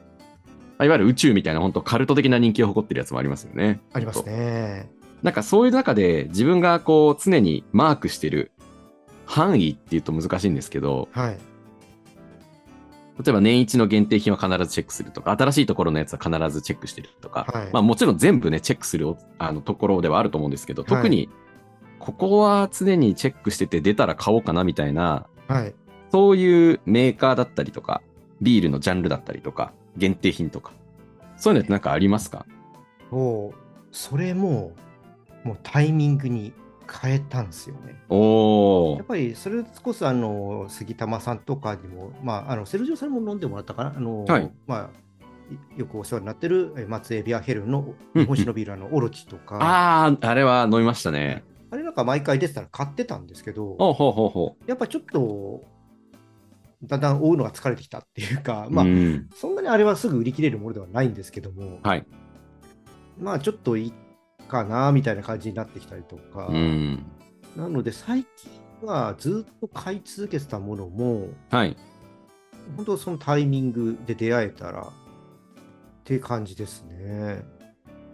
[0.86, 3.82] いわゆる宇宙みたいな本当カルト的な人気を誇ってるやつもありますよね。
[3.91, 4.89] ありますね。
[5.23, 8.51] なんかそういう中で自分がこう常にマークしてる
[9.25, 11.38] 範囲っていうと難しいんですけど、はい。
[13.21, 21.29] 例えば年一の限定品は必ずチェックするとか、新しいところのやつは必ずチェックしてるとか、はいまあもちろん全部ね、チェックするあのところではあると思うんですけど、特に
[21.99, 25.75] ここは常にチェックしてて出たら買おうかなみたいな、はい。
[26.12, 28.01] そういうメーカーだったりとか、
[28.41, 30.71] ビールのジャンルだったりとか、限定品とか、
[31.36, 32.45] そういうのってなんかありますか？
[33.12, 33.55] もう、
[33.91, 34.71] それも、
[35.43, 36.54] もうタイミングに
[36.91, 37.95] 変えたんですよね。
[38.97, 39.06] やっ。
[39.06, 44.89] ぱりそれこそあの杉玉さんとかにも、まあ、あのセルジオさんにも飲んでもらったかな、あのはいまあ、
[45.78, 51.43] いよくお世話になってるえ松江ビアヘルのうん日本酒のビール、あのオロチとか、あああ、あれは飲みましたね。
[51.71, 55.63] れなんか毎回出てたら買ってたんですけど、ほうほうほうほやっぱちょっと
[56.84, 58.71] だんだん追うのが疲れてきたっていうか、う。
[58.71, 62.06] まあ、うんそんなにあれはすぐ売り切れるものではないんですけども、はい。
[63.19, 63.93] まあちょっといい
[64.49, 67.05] かなみたいな感じになってきたりとか、うん。
[67.55, 71.77] なので最近はずっと買い続けてたものも、はい。
[72.75, 74.83] 本当そのタイミングで出会えたらっ
[76.03, 77.43] ていう感じですね。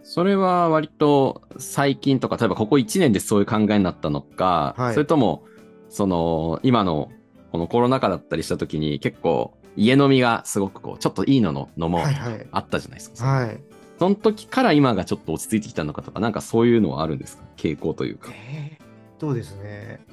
[0.02, 5.44] それは割と最近とか、例えばここ1年でそういう考えになったのか、はいそれとも、
[5.88, 7.10] その、今の
[7.50, 12.46] このコロナ禍だったりした時に結構家飲みがすごくこう、ちょっといいのの飲もうはいはい。
[12.52, 13.24] あったじゃないですか。
[13.24, 13.60] はい。
[13.98, 17.44] その時から今がちょっと落ち着いてきたのかとか、なんかそういうのはあるんですか？
[17.56, 18.30] 傾向というか。
[18.32, 18.86] えーっ
[19.18, 20.04] とですね、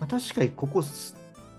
[0.00, 0.82] まあ、確かにここ、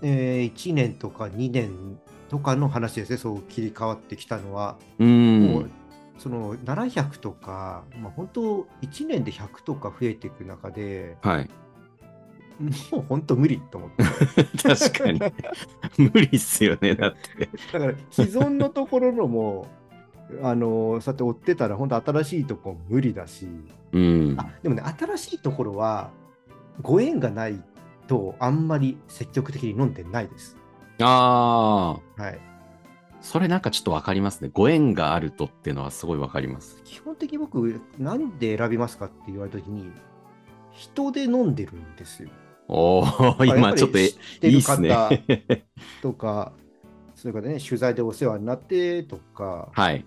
[0.02, 1.98] えー1年とか2年
[2.28, 4.76] とかの話ですね、そう切り替わってきたのは。
[4.98, 5.04] う。
[5.04, 5.70] もうん
[6.18, 11.48] その700とか、まあ、本当1年で100とか増えていく中で、はい。
[12.92, 14.04] もう本当無理と思って。
[14.62, 15.20] 確かに。
[15.96, 17.48] 無理っすよね、だって。
[17.72, 19.66] だから既存のところのも、
[20.42, 23.48] あのそうやって追ってたら、本当新しいとこ無理だし、
[23.92, 24.36] うん。
[24.38, 26.10] あでもね、新しいところは、
[26.82, 27.62] ご縁がない
[28.06, 30.56] と、あんまり積極的に飲んでないです。
[31.00, 32.22] ああ。
[32.22, 32.38] はい、
[33.20, 34.50] それなんかちょっとわかりますね。
[34.52, 36.80] ご縁があるとっていうのはすごいわかります。
[36.84, 39.90] 基本的に僕、なんで選びますかって言われたときに、
[40.72, 42.30] 人で飲んでるんですよ。
[42.68, 43.00] お
[43.38, 44.04] お、今ちょっとい
[44.42, 44.90] いっすね。
[44.94, 45.10] 方
[46.02, 46.52] とか、
[47.16, 50.04] それからね、取材でお世話になってとか、はい。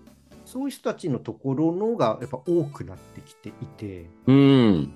[0.53, 4.93] そういう人たちのところのがやっぱ多くなってきていて、うん。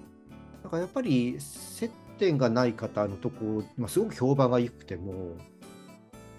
[0.63, 1.89] だからやっぱり接
[2.19, 5.35] 点がない方のところ、まあ、すごく評判が良くても、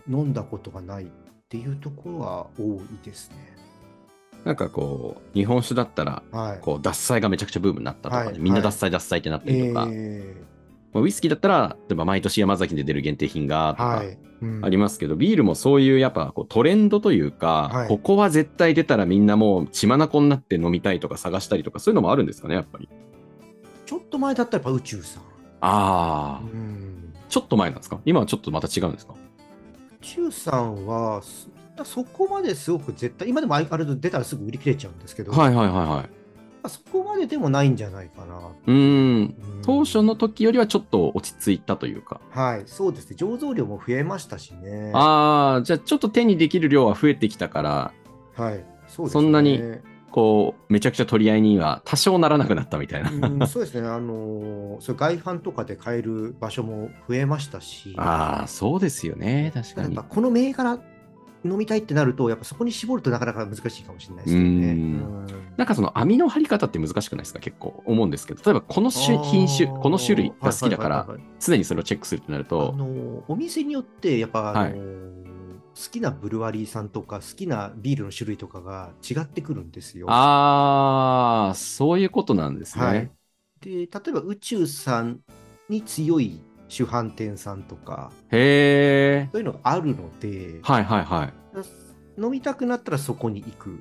[0.09, 1.09] 飲んだことがないっ
[1.49, 3.37] ていうところは多いですね。
[4.45, 6.61] なんかこう、日本酒だったら、はい。
[6.61, 10.37] こう、獺祭がめちゃくちゃブームになったとかね、はいみんな獺祭獺祭ってなったりとか、え
[10.93, 14.28] まあウイスキーだったら、例えば毎年山崎で出る限定品がとかーはい。
[14.41, 14.65] うん。
[14.65, 17.89] ありますけど、ビールもそういうやっぱこうトレンドというか、はい。
[17.89, 22.89] ここは絶対出たらみんなもう血眼になって飲みたいとか探したりとか、そういうのもあるんですかね、やっぱり。
[23.87, 25.23] ちょっと前だったらやっぱ宇宙さん。
[25.61, 27.15] ああ、うん。
[27.29, 28.01] ちょっと前なんですか？
[28.05, 29.15] 今はちょっとまた違うんですか？
[29.15, 29.17] 宇
[30.01, 31.49] 宙さんはそ
[31.85, 36.11] そこまですごく絶対、今でもあれ出たらすぐ売り切れちゃうんですけど、はいはいはいはい。
[36.67, 38.37] そこまででもないんじゃないかな。
[38.67, 38.77] うーん。
[39.21, 42.21] うん当初の時よりはちょっと落ち着いたというか。
[42.31, 43.17] はい、そうですね。
[43.19, 44.93] 醸造量も増えましたしね。
[44.95, 47.93] ああ、じゃあちょっと手にできる量は増えてきたから、
[48.35, 49.21] はい、そうですね。
[49.21, 49.61] そんなに
[50.11, 53.11] こう、めちゃくちゃ取り合いには多少ならなくなったみたいな。
[53.11, 53.87] うん、そうですね。
[53.87, 59.51] あのーそう外販とかで買える場所も増えましたし、ああ、そうですよね。
[59.55, 59.97] 確かに。
[59.97, 60.79] この銘柄
[61.45, 64.51] 飲みたいってなると、やっぱそこに絞るとなかなか難しいかもしれないですけどね。
[64.53, 65.01] うん。
[65.01, 65.57] うん。
[65.57, 67.41] なんかその網の張り方って難しくないですか？
[67.41, 71.07] 結構思うんですけど、例えばこの種品種、この種類が好きだから
[71.41, 74.75] 常にそれをチェックするってなるあと、のお店によってやっぱ、あのはい。
[75.93, 80.09] きなブルワリーさんとか好きなビールの種類とかが違ってくるんですよ。
[80.11, 82.85] ああ、そういうことなんですね。
[82.85, 83.11] はい、
[83.61, 85.21] で例えば宇宙さん
[85.69, 89.29] に強い主販店さんとかへえ。
[89.33, 91.33] そういうのがあるので、はいはいはい。
[92.23, 93.81] 飲みたくなったらそこに行く買いに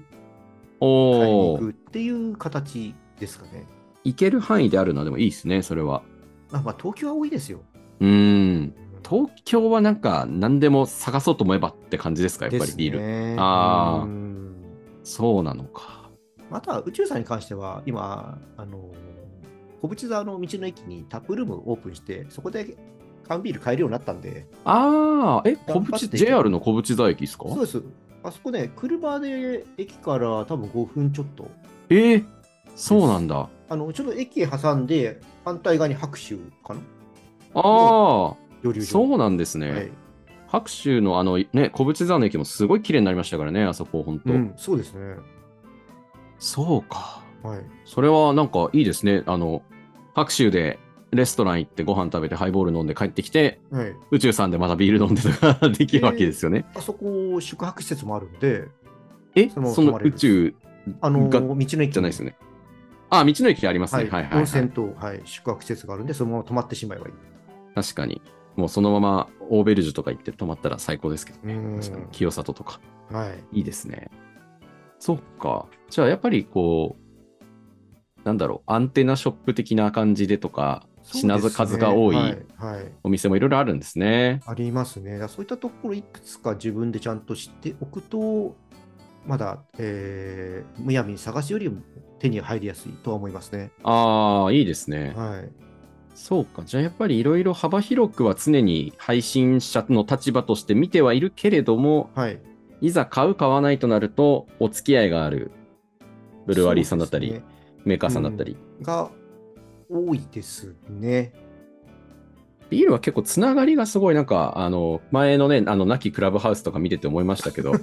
[0.79, 1.69] おお行く。
[1.71, 3.65] っていう形ですかね。
[4.03, 6.01] 行ける範囲であるのはでもいいですね、それは。
[6.51, 7.61] あまあ東京は多いですよ。
[7.99, 8.75] うーん。
[9.07, 12.99] 東京はなんか何でも探そうと思えばって感じですか、やっぱりビール。
[12.99, 14.55] ルあーうん
[15.03, 16.09] そうなのか。
[16.51, 18.91] あとは宇宙さんに関しては、今、あの
[19.81, 22.75] 小淵沢の道の駅にタップルームオープンして、そこで
[23.27, 27.49] 缶ビール買えるようになったんで、ああ、え、小淵、JR の小淵沢駅ですか？
[27.49, 27.81] そうです。
[28.23, 31.49] あそこね、車で駅から多分5分ちょっと。
[31.89, 32.25] えー、
[32.75, 33.49] そうなんだ。
[33.69, 36.79] あのちょっと駅挟んで、反対側に白州かな？
[37.53, 38.35] ああ。
[38.81, 39.71] そうなんですね。
[39.71, 39.91] はい
[40.49, 45.17] 白州のあのね、小淵沢の駅もすごい綺麗になりましたからね、あそこ、本当、うん、そうですね。
[46.39, 47.21] そうか。
[47.47, 47.61] はい。
[47.85, 49.23] それはなんかいいですね。
[49.25, 49.61] あの、
[50.13, 50.79] 白州で
[51.11, 56.65] レストラン行ってご飯食べてハイボール飲んで帰ってきて、はい、宇宙さんでまたビール飲んでとかできるわけですよね。
[56.75, 58.67] あそこ、宿泊施設もあるんで、
[59.35, 60.55] え、その宇宙
[61.01, 62.37] あのが道の駅じゃないですよね。
[63.09, 64.03] あ、道の駅ありますね。
[64.03, 67.13] はいはいはい、はい温泉と、はい、宿泊施設があるんで、そのまま泊まってしまえばいい。
[67.75, 68.21] 確かに。
[68.55, 71.53] もうそのままオーベルジュとか行って泊まったら最高ですけどね。
[71.53, 72.05] うん確かに。
[72.11, 72.79] 清里とか。
[73.11, 73.59] はい。
[73.59, 74.09] いいですね。
[74.99, 75.67] そっか。
[75.89, 77.06] じゃあやっぱりこう、
[78.27, 82.17] なんだろう、アンテナショップ的な感じでとか、品数が多い
[83.03, 84.41] お店もいろいろあるんですね。
[84.45, 85.25] ありますね。
[85.29, 88.57] そういったところいくつか自分でちゃんと知っておくと、
[89.25, 91.81] まだ、えーむやみに探すよりも
[92.19, 93.71] 手に入りやすいとは思いますね。
[93.83, 95.13] ああ、いいですね。
[95.15, 95.49] はい。
[96.13, 96.63] そうか。
[96.65, 102.41] じゃあやっぱりいろいろ幅広くは常に配信者の立場として見てはいるけれども、はい。
[102.81, 105.51] いざ買う、買わないとなると、お付き合いがある
[106.45, 107.41] ブルワリーさんだったり、
[107.87, 109.09] メーカーさんだったり、が
[109.89, 111.33] 多いですね。
[112.69, 117.73] ビールは結構つながりがすごい、なんか、あの、前のね、あの、亡きクラブハウスとか見てて思いましたけど、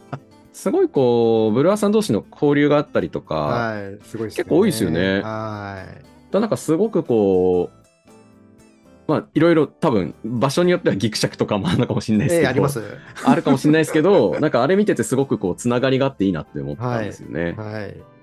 [0.52, 3.98] すごいこう、ブルワーさん同士の交流があったりとか、はい。
[4.02, 4.34] すごいね。
[4.34, 5.84] 結構多いですよねは
[6.32, 6.34] い。
[6.34, 7.80] なんかすごくこう、
[9.10, 12.82] まあ、いろいろ多分、場所によってはギクシャクとかもあるのかもしれないですけど、えーあります。
[13.24, 17.54] あるかもしれないですけど、なんかあれ見ててすごくこう、つながりがあっていいなって思ったんですよね。
[17.58, 17.96] はい。
[17.96, 18.19] そう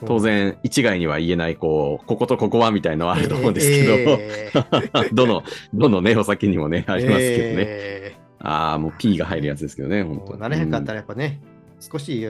[0.00, 5.42] 当然、一概には言えない、こう、こことここはみたいのはあると思うんですけど、えー どの、
[5.74, 7.64] どのね、お酒にもね、 ありますけどね。
[7.66, 11.40] えああ、もう P が入るやつですけどね、ー本当もう700あったら、らやっぱね、
[11.78, 12.26] 少しえ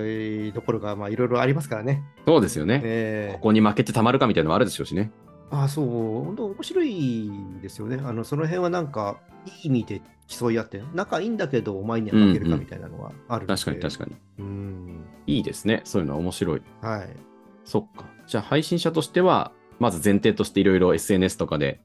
[0.50, 2.02] ーところがまあいろいろありますからね。
[2.26, 2.80] そうですよね。
[2.84, 5.10] えーここに負けてたまるかみたいなのもあるでしょうしね。
[5.50, 5.86] あそう、
[6.24, 7.30] 本当面白い
[7.62, 8.00] ですよね。
[8.02, 14.16] あのその辺はなんか、いい意味で競い合って、仲いいんだけど、お前には負けるかみたいなのはあるので、確かに確かに。
[14.38, 15.04] うん。
[15.26, 15.82] いいですね。
[15.84, 16.62] そういうのは面白い。
[16.80, 17.31] はい。
[17.64, 18.04] そっか。
[18.26, 21.80] じゃあ配信者としては、まず前提としていろいろ SNS とかで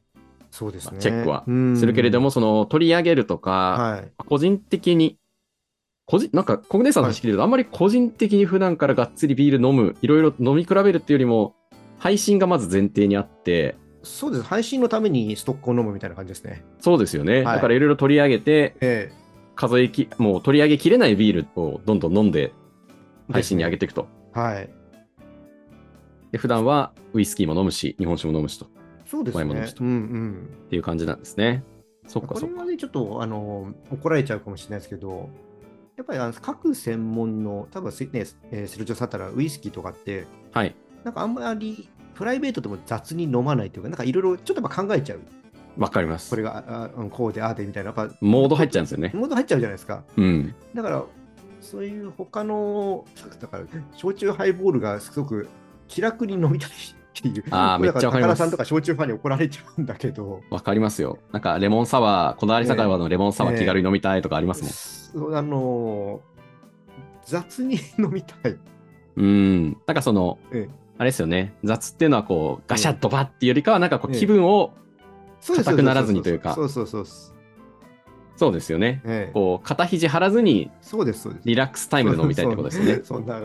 [0.51, 0.99] そうですね。
[0.99, 4.11] チェックはうんするけれども、その取り上げるとか、はい。
[4.17, 5.17] 個人的に、
[6.05, 11.55] 個人なんか、コグネさんの話聞いてると、あんまり個人的に普段からがっつりビール飲む、いろいろ飲み比べるっていうよりも、
[11.99, 14.43] 配信がまず前提にあって、そうです。
[14.43, 16.63] 配信のためにストックを飲むみたいな感じですね。
[16.79, 17.43] そうですよね。
[17.43, 19.11] はいだからいろいろ取り上げて、え
[19.55, 22.53] 数えき、もう取り上げきれないビールをどんどん飲んで、
[23.29, 24.07] 配信に上げていくと。
[24.35, 24.69] えはい。
[26.31, 28.65] で普段はウイスキーも飲むし、日本酒も飲むしと。
[28.65, 28.69] っ
[29.05, 29.67] そうですねワインも飲む。
[29.67, 30.49] 人うんうん。
[30.69, 31.63] ていう感じなんですね。
[32.07, 32.55] そっかこそっか。
[32.55, 35.29] れはね、ちょっとあの怒られちゃうかもしれないですけど、
[35.95, 40.75] やっぱりあの各専門の、多分ね、えーセルジョさんだったらウイスキーとかって、はい。
[41.03, 45.21] なんかあんまりプライベートでも雑に飲まないというか、なんかいろいろちょっとやっぱ考えちゃう。
[45.77, 46.35] わかりますこ。
[46.35, 47.89] れがああこうでああでみたいな。
[47.89, 49.11] やっぱモード入っちゃうんですよね。
[49.13, 50.03] モード入っちゃうじゃないですか。
[50.17, 50.55] うん。
[50.73, 51.03] だから、
[51.61, 53.05] そういう他の、
[53.39, 53.63] だから、
[53.95, 55.47] 焼酎ハイボールがすごく
[55.87, 56.73] 気楽に飲みたいっ
[57.13, 57.43] ていう。
[57.51, 61.19] あーめっちゃわかります高田さんとか焼酎ファンに怒られちゃうんだけど、わかりますよ。
[61.31, 65.35] なんか、レモンサワー、こだわり酒場のレモンサワー気軽に飲みたいとかありますもん。
[65.35, 66.21] あの
[67.25, 68.57] 雑に飲みたい。
[69.15, 69.77] うん。
[69.85, 71.53] なんかその、ええあれですよね。
[71.63, 74.73] 雑っていうのはこう、ガシャッとバッっていうよりかは、なんかこう、ええ気分を、
[75.45, 77.05] 硬くならずにというかそうそうそう
[78.37, 78.53] そう。
[78.53, 79.01] ですよね。
[79.03, 81.47] ええこう、肩肘張らずに、そうです、そうです。
[81.47, 83.01] リラックスタイムで飲みたいってことですよね。
[83.03, 83.41] そんな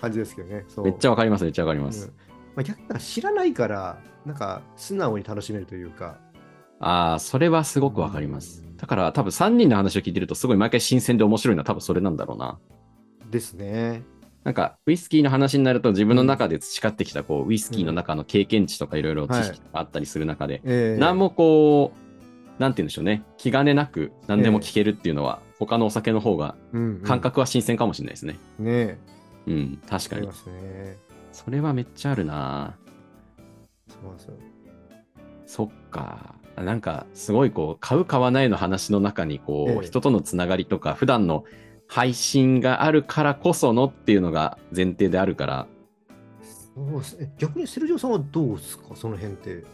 [0.00, 0.64] 感じですけどね。
[0.84, 2.06] めっちゃわかります、めっちゃわかります。
[2.06, 6.18] うんまあ、逆に知らないから、なんか素直に楽しめるというか。
[6.80, 8.64] ああ、それはすごくわかります。
[8.76, 12.58] だから多分3人の話を聞いてるとすごい毎回新鮮で面白いのは多分それなんだろうな。
[13.30, 14.02] ですね。
[14.44, 22.03] なんかウイスキーの話になると自分の中で培ってきたこうウイスキーの中の経験値とかいろいろ知識があったりする中で、ええ何もこう、
[22.58, 28.38] なんて言うんでしょうね、気兼ねなく何でも聞けるっていうのは他のお酒の方がうんうん感覚は新鮮かもしれないですね。
[28.58, 28.98] ね
[29.46, 30.32] うん、確かにね。
[31.32, 32.76] それはめっちゃあるな
[33.88, 34.34] そうなんですよ。
[35.46, 36.34] そっか。
[36.56, 41.44] なんか、すごいこう、買う買わないの話の中に、こう、ええ人とのつながりとか、普段の
[41.88, 45.66] 配信があるからこそのっていうのが前提であるから、
[46.74, 47.32] そうですね。
[47.38, 49.64] 逆にセルジオさんはどうですか、その辺って。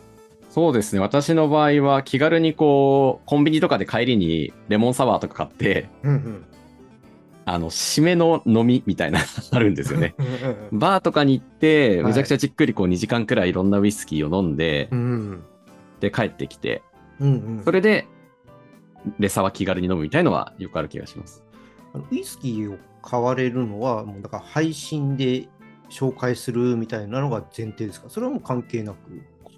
[0.50, 1.00] そうですね。
[1.00, 6.44] 私の場合は気軽にこう、コンビニとかで帰りにレモンサワーとか買って、うんうん。
[7.46, 9.20] あの、締めの飲みみたいな
[9.52, 10.14] あるんですよね。
[10.72, 15.42] バーとかに行って、はいめちゃくちゃじっくりこう2時間くらいいろんなウイスキーを飲んで、うん
[16.00, 16.82] で帰ってきて、
[17.20, 17.62] うんうん。
[17.64, 18.06] それで、
[19.20, 21.44] レサは気軽に飲むみたいのはよくある気がします。
[22.10, 25.48] ウイスキーを買われるのは、もうだから配信で
[25.90, 28.08] 紹介するみたいなのが前提ですか？
[28.10, 28.96] それはもう関係なく？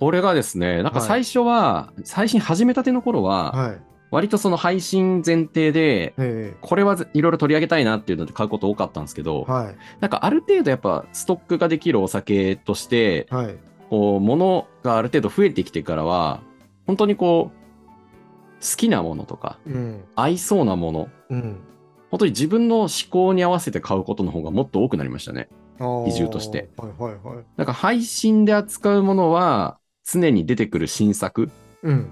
[0.02, 3.80] これがですね、なんか最初は、最新始めたての頃は、はい。
[4.10, 9.76] 割とその配信前提で、えこれはいろいろ取り上げたいなっていうので買うこと多かったんですけど、えはい。
[10.00, 13.56] なんかある程度やっぱストックができるお酒として、はい。
[13.90, 16.40] こう、ものがある程度増えてきてからは、
[16.84, 20.04] 本当にこう、好きなものとか、うん。
[20.16, 21.60] 合いそうなもの、うん。
[22.10, 25.48] 本当に自分の思考に合わせて買うことの方がもっと多くなりましたね。
[25.78, 26.70] 比重として。
[26.76, 27.44] はいはいはい。
[27.56, 31.50] なんか配信で扱うものは、常に出てくる新作、
[31.82, 32.10] うん。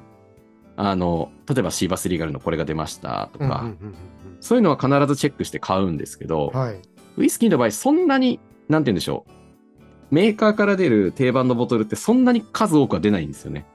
[0.77, 3.95] あの、例えばシーバスリーガルのこれが出ましたとか、うんうんうん
[4.43, 6.81] そういうのは必ずチェックして買うんですけどうん、はい。
[7.19, 10.15] ウイスキーの場合、そんなに、なんて言うんでしょう。
[10.15, 13.67] メーカーから出る定番のボトルってそんなに数多くは出ないんですよね。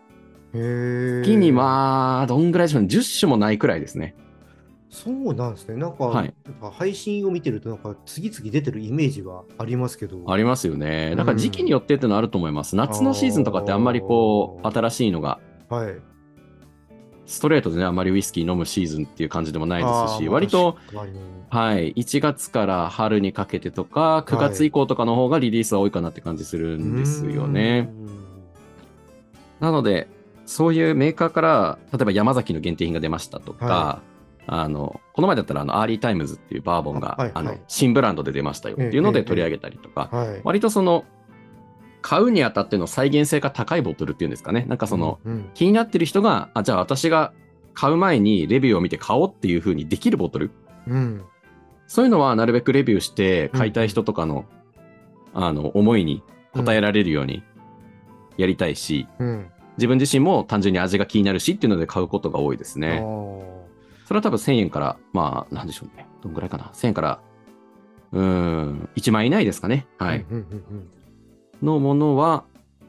[0.54, 2.88] 月にまあ、どんぐらいでしょうね。
[2.88, 4.16] 10種もないくらいですね。
[4.96, 5.76] そうなんですね。
[5.76, 6.34] なんか、はい
[6.72, 10.24] 配信を見てると、なんか次々出てるイメージはありますけど。
[10.32, 11.16] ありますよね。
[11.16, 12.78] なんか時期によってってのあると思います。
[12.78, 15.96] 夏のシーズンとかってあんまりこう、新しいのが、はい。
[17.26, 20.78] ストレートでね、あんまりウイスキー飲むシーズンっていう感じでもないですし、割と、、
[21.50, 27.90] はい、1月から春にかけてとか、9月以降とかの方がリリースは多いかなって感じするんですよね。。
[29.60, 30.08] なので、
[30.46, 34.02] そういうメーカーから、例えば山崎の限定品が出ましたとか、は
[34.48, 40.42] あの、この前だったら、あの、アーリータイムズっていうバーボンが、あはいはいあの、新ブランドで出ましたよっていうのええええで取り上げたりとか、はい。
[40.44, 41.06] 割とその、
[42.02, 44.66] 買うにあたっての再現性が高いボトルっていうんですかね。
[44.68, 47.34] なんかその、うん、うん気になってる人が、あ、じゃあ私が
[47.74, 50.52] 買う前にレビューを見て買おうっていう風にできるボトル。
[50.88, 51.24] うん。
[51.88, 54.46] そういうのはなるべくレビューして買いたい人とかの、
[55.34, 56.22] あの、思いに
[56.54, 57.44] 応えられるように
[58.38, 59.48] やりたいし、うん。
[59.78, 63.02] 自分自身も単純に味が気になるしっていうので買うことが多いですあね。
[64.06, 66.06] ーそれは多分1000円から、まあ、なんでしょうね。
[66.22, 66.72] どんぐらいかな。
[66.74, 67.20] 1000円から、
[68.12, 69.88] うーん、1万円以内ですかね。
[69.98, 70.26] はい。
[71.62, 72.44] のものは、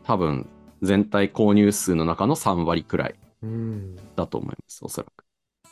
[0.04, 0.46] 多分、
[0.82, 3.14] 全体購入数の中の3割くらい
[4.14, 5.24] だと思います、おそらく。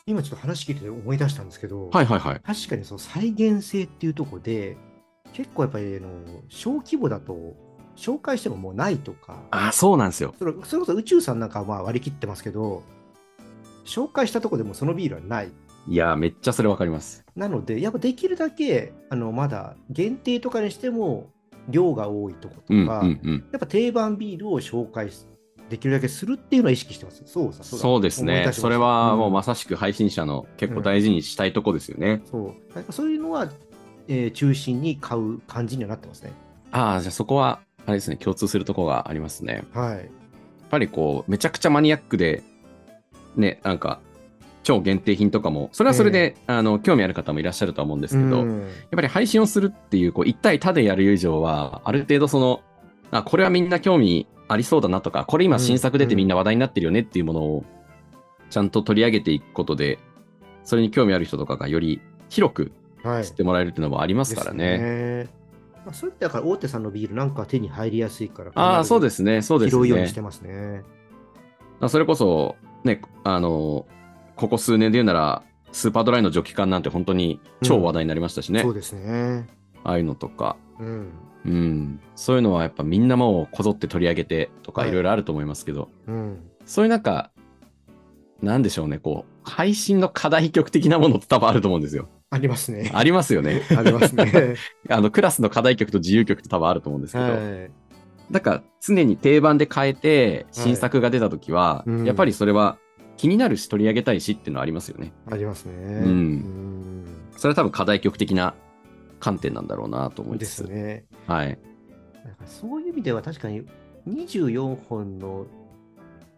[0.07, 2.41] 今ちょっと話聞いてて思い出したんですけど、はいはいはい。
[2.41, 4.77] 確かにその再現性っていうところで、
[5.33, 6.09] 結構やっぱりあの
[6.49, 7.55] 小規模だと
[7.97, 10.35] 紹介してももうないとか、あ、そうなんですよ。
[10.39, 12.83] それそれこそ宇宙さんなんかはまあ割り切ってますけど、
[13.85, 15.53] 紹介したところでもそのビールはない。
[15.87, 17.25] いやー、めっちゃそれわかります。
[17.37, 21.31] なので、やっぱできるだけあのまだ限定とかにしても
[21.69, 23.45] 量が多いとことうんか、うんうん。
[23.53, 25.29] やっぱ定番ビールを紹介す
[25.69, 27.23] できるだけするっていうのは意識してます。
[27.27, 28.51] そうそうですね。
[28.53, 32.23] それはもううんまさしく配信者の結構大事にしたいとこですよね。
[32.31, 33.51] そうなんかそういうのは、
[34.09, 36.33] えー中心に買う感じにはなってますね。
[36.71, 39.65] ああ、じゃあそこは、あれですね、共通するところがありますね。
[39.75, 40.11] やっはい。
[40.71, 42.43] ぱりこう、めちゃくちゃマニアックで、
[43.37, 44.01] ね、なんか、
[44.63, 52.63] 超限定品とかも、それはそれで、あの、興味ある方もいらっしゃるとは思うんですけど、うんやっぱり配信をするっていう、こう、一対他でやる以上は、ある程度その、
[53.11, 57.65] あ、これはみんな興味ありそうだなとか、これ今新作出てみんな話題になってるよねっていうものを、
[58.51, 59.99] ちゃんと取り上げていくことで、
[60.65, 64.79] それに興味ある人とかがより広くはい知ってもらえるっていうのもありますからね。
[64.79, 65.45] ですね
[65.85, 68.53] まあ、それってだから大手さんのビールなんか手に入りやすいから。。
[68.55, 70.23] ああ、そうですすね、そうですね拾うようにして。
[70.23, 70.83] ますね。
[71.81, 73.87] あそれこそ、ね、あの、
[74.37, 75.43] ここ数年で言うなら、
[75.73, 78.63] スーパードライのジョッキ缶なんて本当に超話題になりましたしね。
[78.63, 79.49] そうですね。
[79.83, 80.57] ああいうのとか。
[80.79, 81.13] うん。
[81.45, 82.01] うん。
[82.15, 86.39] そういうのはやっぱみんなもうこぞって取り上げてとかはいいろいろあると思いますけど、うん。
[86.65, 87.31] そういうなんか、
[88.41, 92.09] なんでしょうね、こう、配信の課題曲的なものって多分あると思うんですよ。
[92.31, 92.91] ありますね。
[92.95, 93.63] ありますよね。
[93.77, 94.57] ありますね。
[94.89, 97.71] あの、クラスの課題曲と自由曲って多分あると思うんですけど、はい。
[98.31, 102.79] だから常に定番で変えて新作が出た時は、うんやっぱりそれは
[103.17, 105.13] 気になるし取り上げたいしっていうのはありますよね。
[105.31, 105.73] ありますね。
[105.73, 107.05] んうん
[107.37, 108.55] それは多分課題曲的な
[109.21, 110.55] 観点なんだろうなと思いでつつ。
[110.57, 111.05] すね。
[111.27, 111.59] はい。
[112.25, 113.65] だからそういう意味では確かに
[114.09, 115.47] 24本の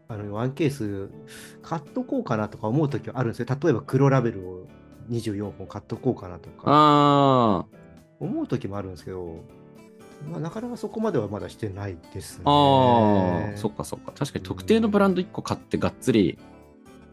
[0.09, 1.11] あのワンケース
[1.63, 3.47] 買っとこうかなとか思うときはあるんですよ。
[3.61, 4.67] 例えば黒ラベルを
[5.11, 7.67] 24本買っとこうかなとかあ
[8.21, 9.45] 思う時もあるんですけど、
[10.31, 12.45] まあ、なかなかそこまではまだしてないですね。
[12.47, 14.13] あ、ああ、そっかそっか。
[14.13, 16.39] 確かに特定のブランド1個買ってがっつり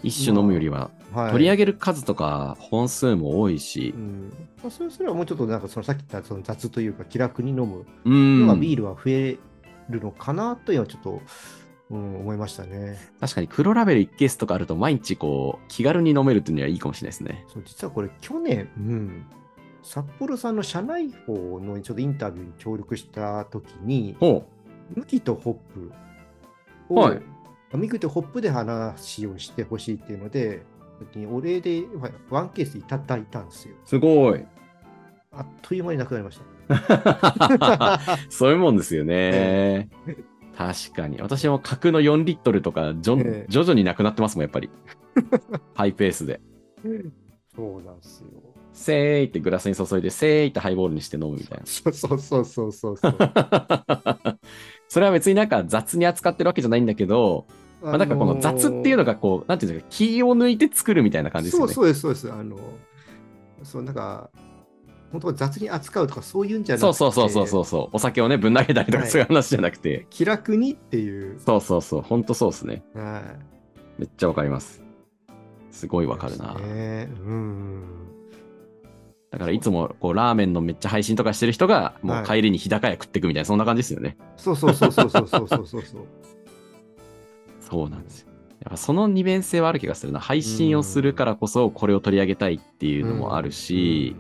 [0.04, 8.48] 一種飲むよりは、はい、取り上げる数とか本数も多いしう、んまあ、それそれはもうちょっとなんかそのさっき言ったその雑というか気楽に飲むうん。
[8.48, 9.38] のがビールは増え
[9.90, 11.22] るのかなというのはちょっと、
[11.90, 12.98] うん、思いましたね。
[13.20, 17.46] 確かに黒ラベル1ケースとかあると毎日こう気軽に飲めるっていうのはいいかもしれないですね。
[17.48, 19.26] そう実はこれ去年、うん、
[19.84, 24.48] 札幌さんの社内法のちょっとインタビューに協力した時にほ
[24.96, 25.92] 麦とホップ
[26.90, 27.22] を、はい
[27.78, 30.64] 麦とホップで話をしてほしいっていうので
[31.32, 31.84] お礼で
[32.30, 33.74] ワンケースいただいたんですよ。
[33.84, 33.90] う。
[33.90, 34.46] すごい。
[35.32, 38.00] あっという間になくなりました。
[38.30, 39.90] そういうもんですよね。
[40.56, 41.20] 確かに。
[41.20, 44.70] 私も角の4リットルとか徐々になくなってますもん、やっぱり。
[45.74, 46.42] ハイペースで。
[47.56, 48.28] そうなんですよ。
[48.74, 51.66] せーいってグラスに注いで、せーいってハイボールにして飲むみたいな。
[51.66, 53.18] そうそうそうそうそうそう。
[54.90, 57.46] それは別になんか雑に扱ってるわけじゃないんだけど、
[57.82, 61.74] まあ、なんかこの雑っていうのがこう、なんていうんですか、気を抜いて作るみたいな感じですよね。
[61.74, 62.32] そうそうです、そうです。
[62.32, 62.58] あの、
[63.64, 64.30] そう、なんか、
[65.12, 67.96] 本当は雑に扱うとかそういうんじゃなくて、そうそうそうそうそうそう。
[67.96, 70.08] お酒をね、ぶん投げたりとかはいそういう話じゃなくて。
[70.10, 71.40] 気楽にっていう。
[71.40, 72.02] そうそうそう。
[72.02, 72.84] ほんとそうですね。
[72.96, 73.22] は
[74.00, 74.02] い。
[74.02, 74.82] めっちゃわかります。
[75.70, 76.56] すごいわかるな。
[76.56, 77.84] ね、うん。
[79.34, 84.16] だからいつもこうラーメンのめっちゃ配信とかしてる人が、もうはい帰りに日高屋食ってくみたいな、そんな感じですよね。
[84.38, 86.02] そうそうそうそうそうそうそうそうそう。
[87.60, 88.28] そうなんですよ。
[88.60, 90.20] やっぱその二面性はある気がするな。
[90.20, 94.16] 配信をするからこそこれを取り上げたいっていうのもあるし、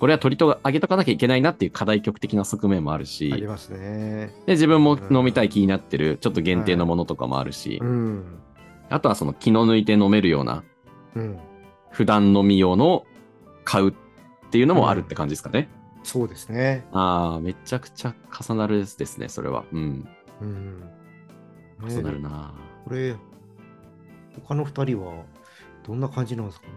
[0.00, 4.32] これは取りと上げとかなきゃいけないなっていう課題曲的な側面もあるうん、し、ありますね。
[4.46, 8.24] で自分も飲みたい気になってるちょっと限定のものとかもあるし、うん。
[8.90, 10.64] あとはその気の抜いて飲めるような
[11.14, 11.38] うん。
[11.90, 13.06] 普段飲み用の
[13.64, 13.94] 買う
[14.46, 15.68] っていうのもあるって感じですかね。
[16.02, 16.86] そうですね。
[16.92, 19.64] ああ、めちゃくちゃ重なるですね、それは。
[19.72, 20.08] うん。
[20.40, 20.82] うん。
[21.88, 22.54] 重なるね、な。
[22.84, 23.16] これ、
[24.46, 25.24] 他の二人は
[25.86, 26.72] どんな感じなんですかね。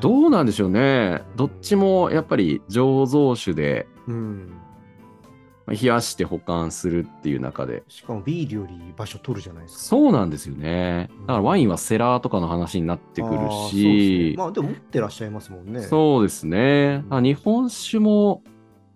[0.00, 1.22] どうなんでしょうね。
[1.36, 4.52] どっちもやっぱり醸造酒でうん。
[5.66, 7.82] まあ冷やして保管するっていう中で。
[7.88, 9.82] しかもビールより場所取るじゃないですか。
[9.82, 11.10] そうなんですよね。
[11.22, 15.82] だからワインはセラーとかの話になってくるあーそうでね、まあでも持ってらっしゃいますもんね。
[15.82, 17.04] そうですね。
[17.10, 18.42] 日本酒も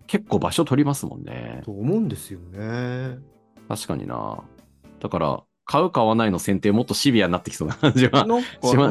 [0.07, 1.62] 結構場所取りますもんね。
[1.64, 3.19] と思うんですよね。
[3.69, 4.43] 確かにな。
[5.01, 8.25] だから、買う買わないの選定もっとシビアになってきそうな感じは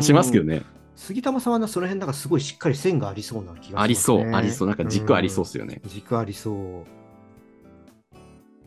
[0.02, 0.60] しますけどね。
[0.60, 0.66] ね。
[0.98, 3.78] 杉玉さんはなその辺なんかすごいしっかり線がありそうな気がします、ね。
[3.82, 4.68] ありそう、ありそう。
[4.68, 5.80] なんか軸ありそうっすよね。
[5.84, 7.05] うん軸ありそう。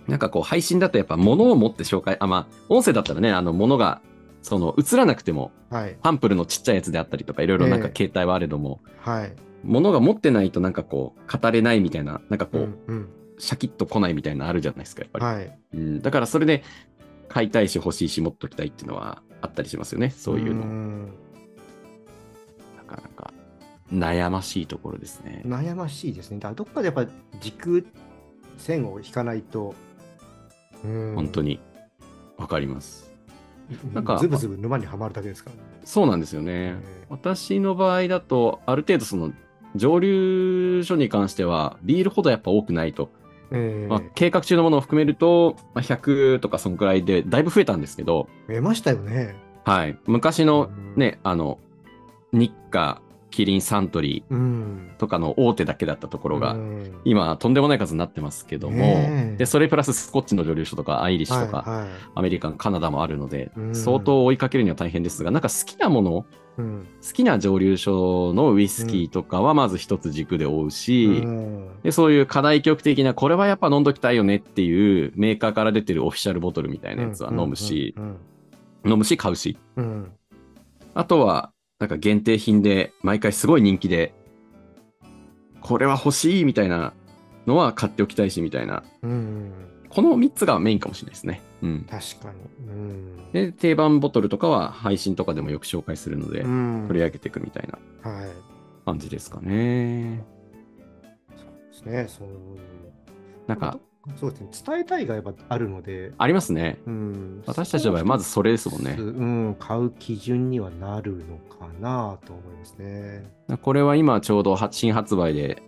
[0.08, 4.00] なんかこう、配信だとやっぱ物を持って紹介、あ、まあ、音声だったらね、あの、物が、
[4.42, 5.96] その、映らなくても、はい。
[6.02, 9.32] パンプルのちっちゃいやつであったりとか、いろいろなんかええ携帯はあれども、はい。
[9.62, 13.08] 物が持ってないとなんかこう、語れないみたいな、なんかこう、うんうん
[13.40, 15.24] シャキッと来ないみたいなのあるじゃないですか、やっぱり。
[15.24, 15.58] はい。
[15.74, 16.64] うん、だからそれで、
[17.28, 20.64] 買いたいし欲しいし持っときたいっていうのはあったりしますよね、そういうの。
[20.64, 21.06] ん
[22.76, 23.32] なかなか
[23.92, 25.42] 悩ましいところですね。
[25.46, 26.38] 悩ましいですね。
[26.38, 27.06] だからどっかでやっぱ
[27.40, 27.86] 軸、
[28.56, 29.87] 線を引かないと、うん
[30.82, 31.60] 本当に。
[32.36, 33.10] わかります。
[33.92, 35.50] なんかズブズブ沼にはまるだけですか？
[35.84, 36.76] そうなんですよね。
[37.08, 39.32] 私の場合だと、ある程度その、
[39.74, 43.10] 蒸留所に関しては、ビールほどやっぱ多くないと。
[43.50, 49.34] ええまあ、計画中のものを含めると、まあ、100とかそんくらいで、だいぶ増えたんですけど、増えましたよね。
[49.64, 49.98] はい。
[50.06, 51.58] 昔のうん、ね、あの、
[52.32, 53.00] 日課、
[53.30, 54.90] キリン、サントリうん。
[54.94, 57.00] ーとかの大手だけだったところが、うん。
[57.04, 58.76] 今、とんでもない数になってますけども、
[59.36, 63.74] で、それプラススコッチの蒸留所とか、アイリッシュとか、アメリカン、カナダもあるので、うん。
[63.74, 66.26] 相当追いかけるには大変ですが、なんか好きなもの、
[66.58, 66.86] うん。
[67.06, 71.68] 好きな蒸留所のウイスキーとかはまず一つ軸で追うし、うん。
[71.82, 78.16] でそういう課題曲的な、これはやっぱ飲んどきたいよねっていうメーカーから出てるオフィシャルボトルみたいなやつは飲むし、うん。
[78.92, 80.12] 飲むし買うし、うん。
[80.94, 84.12] あとはなんか限定品で毎回すごい人気で、
[85.60, 86.92] これは欲しいみたいな
[87.46, 89.52] のは買っておきたいしみたいな、うん
[89.88, 91.40] この3つがメインかもしれないですね。
[91.62, 91.86] うん。
[91.88, 92.68] 確かに。
[92.68, 97.68] うんで、定番ボトルとかは配信とかでもよく紹介するので、うん取り上げていくみたい
[98.02, 98.28] なはい。
[98.84, 100.22] 感じですかね。
[101.70, 102.06] ですね。
[102.08, 102.28] そう
[103.46, 103.78] なんか、
[104.16, 104.48] そうですね。
[104.66, 106.78] 伝えたいがやっぱあるので、ありますね。
[106.86, 108.96] うん、私たちの場合、まずそれですもんね。
[108.98, 113.24] うん、買う基準にはなるのかなと思いますね。
[113.62, 115.62] これは今ちょうど発新発売で、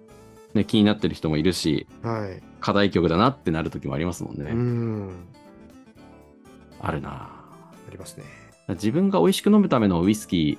[0.55, 2.43] ね、気になってる人もいるし、はい。
[2.61, 4.51] 課題曲だなってなる時もありますもんね。
[4.51, 5.11] うん。
[6.81, 8.25] あるなありますね。
[8.69, 10.59] 自分が美味しく飲むためのウイスキ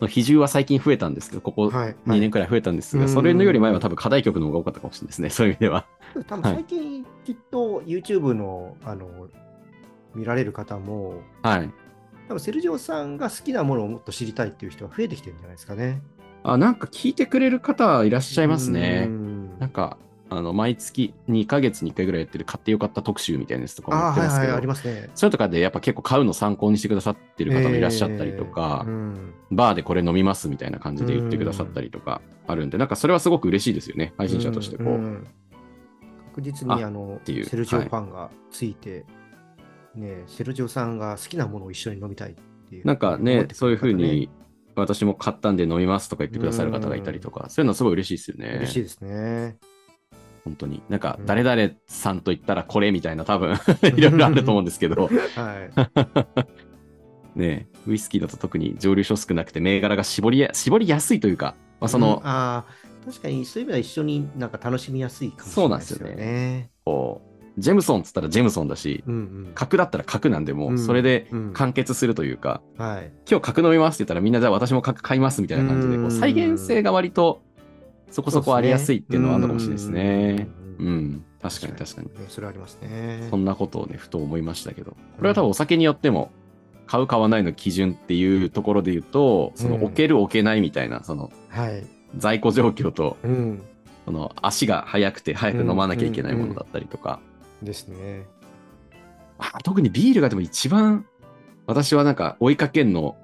[0.00, 1.96] の比重は最近増えたんですけど、ここはい。
[2.06, 5.86] 2年くらい増えたんですが、はいそれのより前は多分課題曲の方が多かったかもしれないですね、そういう意味では。
[6.26, 9.28] 多分最近、きっと YouTube の、あの、
[10.14, 11.70] 見られる方も、はい。
[12.28, 16.02] 多分セルジオさんが好きなものをもっと知りたいっていう人が増えてきてるんじゃないですかね。
[16.42, 19.06] あ、なんか聞いてくれる方いらっしゃいますうね。
[19.06, 19.96] んなんか、
[20.30, 25.10] あの、毎月2ヶ月に1回ぐらいやってる買ってよかった特集みたいなやつとかもやってますけど、ありますね。
[25.14, 34.86] それとかでやっぱ結構買うの参考にしてくださってる方もいらっしゃったりとか、えーうんバーでこれ飲みますみたいな感じで言ってくださったりとかあるんで、なんかそれはすごく嬉しいですよね、配信者としてこう。
[34.88, 35.26] んん
[36.26, 39.06] 確実にああのセルジオファンがついて、
[39.94, 42.34] ね、セルジオさんが好きなものを一緒に飲みたいっ
[42.68, 42.86] ていう。
[42.86, 44.28] なんかねそういうふうに、
[44.76, 48.56] 私も買ったんで飲みますとか言ってくださる方がいたりとか、そういうのはすごい嬉しいですよね。
[48.58, 49.56] 嬉しいですね。
[50.48, 50.82] 本当に。
[50.88, 53.52] なんかう、ん誰々さんと言ったらこれみたいな、多分
[53.96, 55.08] いろいろあると思うんですけど、はい。
[57.38, 66.70] ね、ウイスキーだと特に蒸留所少なくて、銘柄が絞りや絞りやすいというか、まあ、その、うんあー確かにそういう意味では一緒になんか楽しみやすいかもしれないですよそうなんね。
[66.84, 67.28] こう、
[67.60, 73.12] ジェムソンっつったらジェムソンだし、うんうん角だったら角なんで、もううんそれでうん完結するというか、はい。
[73.30, 77.40] 今日角飲みますって言ったらみんなじゃあ私も角買いますみたいな感じで、こううん再現性が割と
[78.10, 80.48] そこそこありやすいっていうのはあるのかもしれないですね。
[80.78, 82.08] ううんん、確かに確かに。
[82.08, 83.26] ねそれはありますね。
[83.30, 86.30] そんなことをね、ふと思いましたけど、これは多分お酒によっても、
[86.86, 91.86] 買う買わないの基準っていうところで言うと、そのうん置ける置けないみたいな、そのはい。
[92.16, 93.62] 在庫状況と、うん。
[94.06, 97.20] その足が速くて早く飲まなきゃいけないものだったりとか、
[97.62, 98.26] ですね。
[99.38, 101.04] あ特にビールがでも一番、
[101.66, 103.16] 私はなんか追いかけんの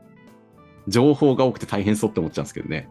[0.87, 2.89] 情報が多くて大変そうって思っちゃうんですけどね。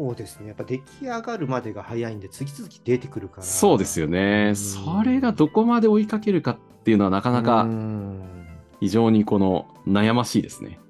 [0.00, 0.48] そうですね。
[0.48, 3.42] やっぱ出来上がるまでが早いんで、次々出てくるから。
[3.42, 4.46] そうですよね。
[4.48, 8.46] うんそれがどこまで追いかけるかっていうのはなかなうかん
[8.80, 10.80] 非常にこの悩ましいですね。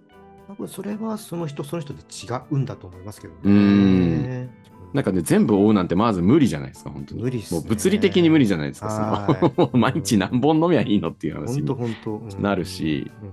[0.47, 3.41] 多分それはその人その人で違うんだと思いますけどね。
[3.45, 4.51] うん
[4.93, 7.23] なんかね、全部追うなんてまず無理じゃないですか、本当に。
[7.23, 8.87] 無理もう物理的に無理じゃないですか。
[8.89, 12.43] はいその 毎日何本飲みゃいいのっていう話に。
[12.43, 13.31] なるし、うん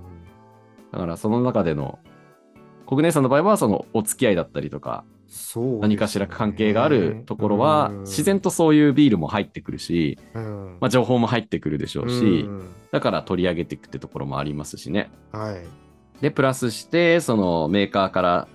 [0.92, 2.00] だからその中での、
[2.88, 15.12] 国姉さんの場合はそのお付き合いだったりとか、ね何かしら関係があるところは、うん自然とそういうビールも入ってくるし、うんまあ、情報も入ってくるでしょうし、うんだから取り上げていくってところもありますしね。
[15.32, 16.22] はい。
[16.22, 18.48] で、プラスして、そのメーカーから、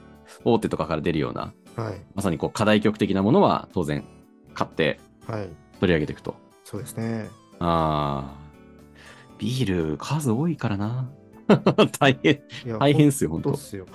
[0.45, 2.01] 大手とかから出るような、はい。
[2.15, 4.05] まさにこう課題曲的なものは当然
[4.55, 5.49] 買ってはい。
[5.81, 6.35] 取り上げていくと。
[6.65, 7.29] そうですね。
[7.59, 8.37] ああ、
[9.39, 11.11] ビール数多いからな。
[11.99, 12.41] 大変、
[12.79, 13.87] 大変っすよ、本当本当っすよ。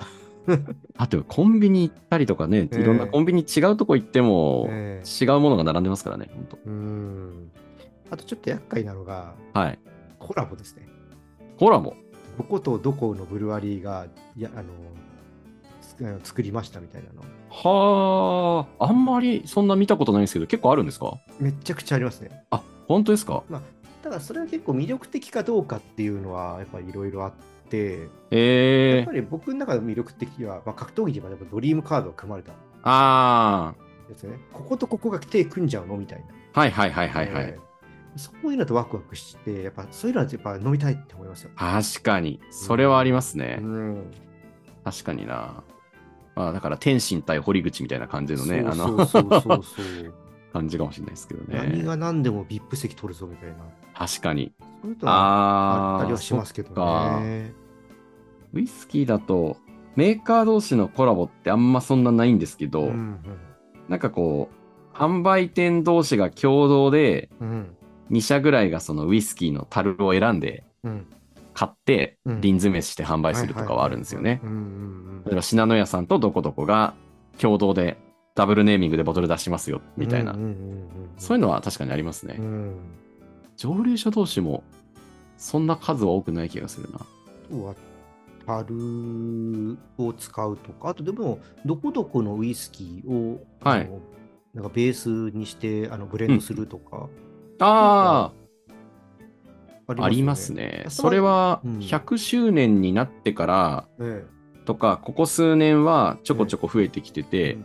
[0.96, 7.50] あと、コンビニ行ったりとかね、ええいろんなコンビニ違うとこ行っても、え違うものが並んでますからね、本当うん。
[8.10, 9.78] あとちょっと厄介なのが、はい。
[10.18, 10.88] コラボですね。
[11.58, 11.94] コラボ？
[12.38, 17.22] どことどこのブルワリーが、いや、あの、作りましたみたいなの。
[17.50, 21.18] はあ、あんまりそんな見たことないんですけど、結構あるんですか？
[21.40, 22.44] めっちゃくちゃありますね。
[22.50, 23.42] あ、本当ですか？
[23.48, 23.62] まあ、
[24.02, 27.32] ただそれは結構魅力的かどうかっていうのは、やっぱりいろいろあっ
[27.76, 32.52] ええっぱり僕の中で魅力的は、まあ、格闘技ではやっぱドリームカードが組まれた
[32.82, 33.74] あ
[34.08, 34.38] やつね。
[34.52, 36.26] こことここが手組んじゃうのみたいな。
[36.54, 37.44] あ、はいはいはいはいはい。
[37.44, 37.68] えー
[38.16, 41.50] そういうのとワクワクして、やっぱそういうのはやっぱ飲みたいって思いますよ。
[41.54, 42.40] 確かに。
[42.50, 43.58] それはありますね。
[43.60, 44.10] うん。
[44.84, 45.62] 確かにな。
[46.34, 49.62] まあ、だから天心対堀口みたいな感じのね、あそうのそうそう。
[50.52, 51.58] 感じかもしれないですけどね。
[51.58, 53.56] 何が何でも VIP 席取るぞみたいな。
[53.94, 54.52] 確かに。
[54.82, 56.70] そういうのはあああったりはしますけど
[57.20, 57.52] ね。
[58.52, 59.56] ウイスキーだと、
[59.96, 63.18] メーカー同士のコラボってあんまそんなないんですけど、うん
[63.88, 64.50] なんかこ
[64.92, 67.74] う、販売店同士が共同で、うんうん
[68.10, 71.06] 2社ぐらいがそのウイスキーの樽を選んでうん
[71.52, 74.40] 買って、うん瓶詰めして販売するとかはあるんですよね。
[74.42, 76.94] うんうん例えば、信濃屋さんとどこどこが
[77.38, 77.98] 共同で
[78.34, 80.38] ダブルネーミングでボトル出しますよ、うんみたいなうん。
[80.38, 80.88] うんうん
[81.18, 82.36] そういうのは確かにありますね。
[82.38, 82.76] うん
[83.56, 84.62] 蒸留所同士も、
[85.36, 87.00] そんな数は多くない気がするな。
[88.48, 93.90] 樽を使うとか、あとでも、どこどこのウイスキーを、はい。
[94.54, 97.08] なんかベースにしてあのブレンドするとか、
[97.60, 98.32] あ
[99.86, 100.84] ああ、ありますね。
[100.86, 101.78] あそれはうん。
[101.80, 104.24] 100周年になってからえ
[104.64, 107.62] とか、ここ数年はちょこちょこ増えてきてえて、うん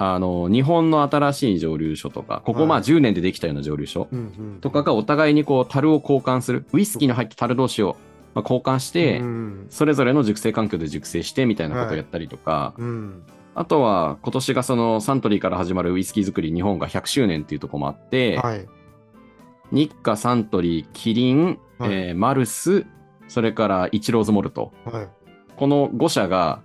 [0.00, 2.84] あの、日本の新しい蒸留所とか、ここまあはい。
[2.84, 4.22] 10年でできたような蒸留所うんう
[4.56, 4.60] ん。
[4.60, 7.96] とかがお互いにこう樽を交換する、ウイスキーの入った樽同士を
[8.34, 9.66] まあ交換してう、ん。
[9.70, 13.22] それぞれの熟成環境で熟成してみたいなことをやったりとか、うん。
[13.54, 18.66] あとは今年がそのサントリーから始まるウイスキー作り日本が100周年っていうところもあって、はい。
[19.72, 21.92] 日課サントリー、キリン、はい。
[21.92, 22.86] えーマルス、
[23.26, 25.08] それからイチローズモルト、はい。
[25.56, 26.62] この5社が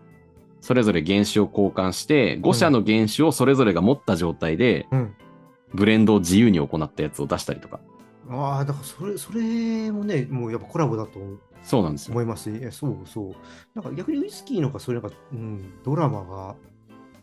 [0.61, 5.15] それぞれ原酒を交換して、5社の原酒をそれぞれが持った状態で、うん。
[5.73, 7.79] ブレンドを自由に行ったやつを出したりとか。
[8.29, 11.19] ああ、だからそれ、それもね、もうやっぱコラボだと
[11.63, 12.13] そうなんですよ。
[12.13, 13.35] 思いますし、いやそうそう。
[13.73, 16.55] なんか逆にウイスキーの方がそういうなんか、うん、ドラマが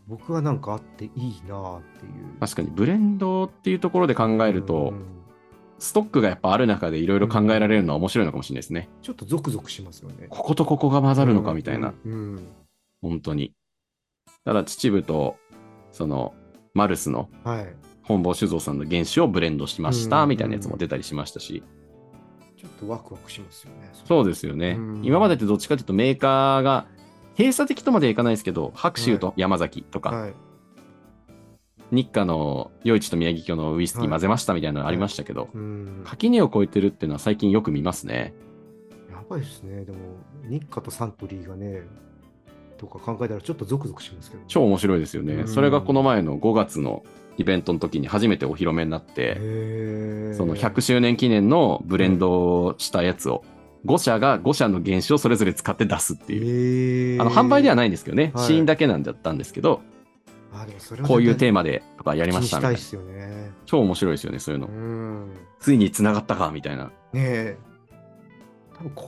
[0.07, 2.39] 僕はなんかあっていいなっていう。
[2.39, 5.21] 確かにブレンドっていうところで考えると、うん
[5.81, 8.87] ストックがやっぱある中でいろいろ考えられるのは面白いのかもしれないですね。
[9.01, 10.27] ちょっとゾクゾクしますよね。
[10.29, 12.13] こことここが混ざるのかみたいな、うん。
[12.13, 12.47] うん
[13.01, 13.55] 本当に。
[14.45, 15.37] ただ秩父と、
[15.91, 16.35] その、
[16.75, 17.75] マルスのはい。
[18.03, 21.63] 本坊酒造さんの原酒をブレンドしました、うんみたいなやつも出たりしましたし、
[22.61, 23.89] ちょっとワクワクしますよね。
[24.05, 24.75] そうですよね。
[24.77, 26.85] うん今までってどっちかというとメーカーが、
[27.35, 30.33] 閉鎖的とまではいかないですけど、白州と山崎とか、はい。
[31.91, 36.03] 日課の余市と宮城京のウイスキーはい混ぜましたみたいなのありましたけど、うん。
[36.05, 38.35] 垣根を越えてるっていうのは最近よく見ますね。
[39.09, 39.83] やばいですね。
[39.83, 39.97] でも、
[40.47, 41.81] 日課とサントリーがね、
[42.81, 45.33] とか考えたらちょっとゾクゾクしますけど、超面白いですよね。
[45.35, 47.03] うんそれがこの前の5月の
[47.37, 49.35] イベントの時に初めてお披露目になって、
[50.33, 53.43] その100周年記念のブレンドをしたやつを、
[53.85, 57.21] 5社が5社の原酒をそれぞれ使って出すっていう。
[57.21, 59.81] あの販売ではないんですけどね、はいシーンだけなんだったんですけど、
[60.53, 62.79] あでもそれはこういうテーママでとかやりましたみたいな。
[63.65, 64.73] 超面白いですよね、そういううの。
[64.73, 65.29] ん。
[65.29, 67.57] ねついに繋がったかみたいな、え。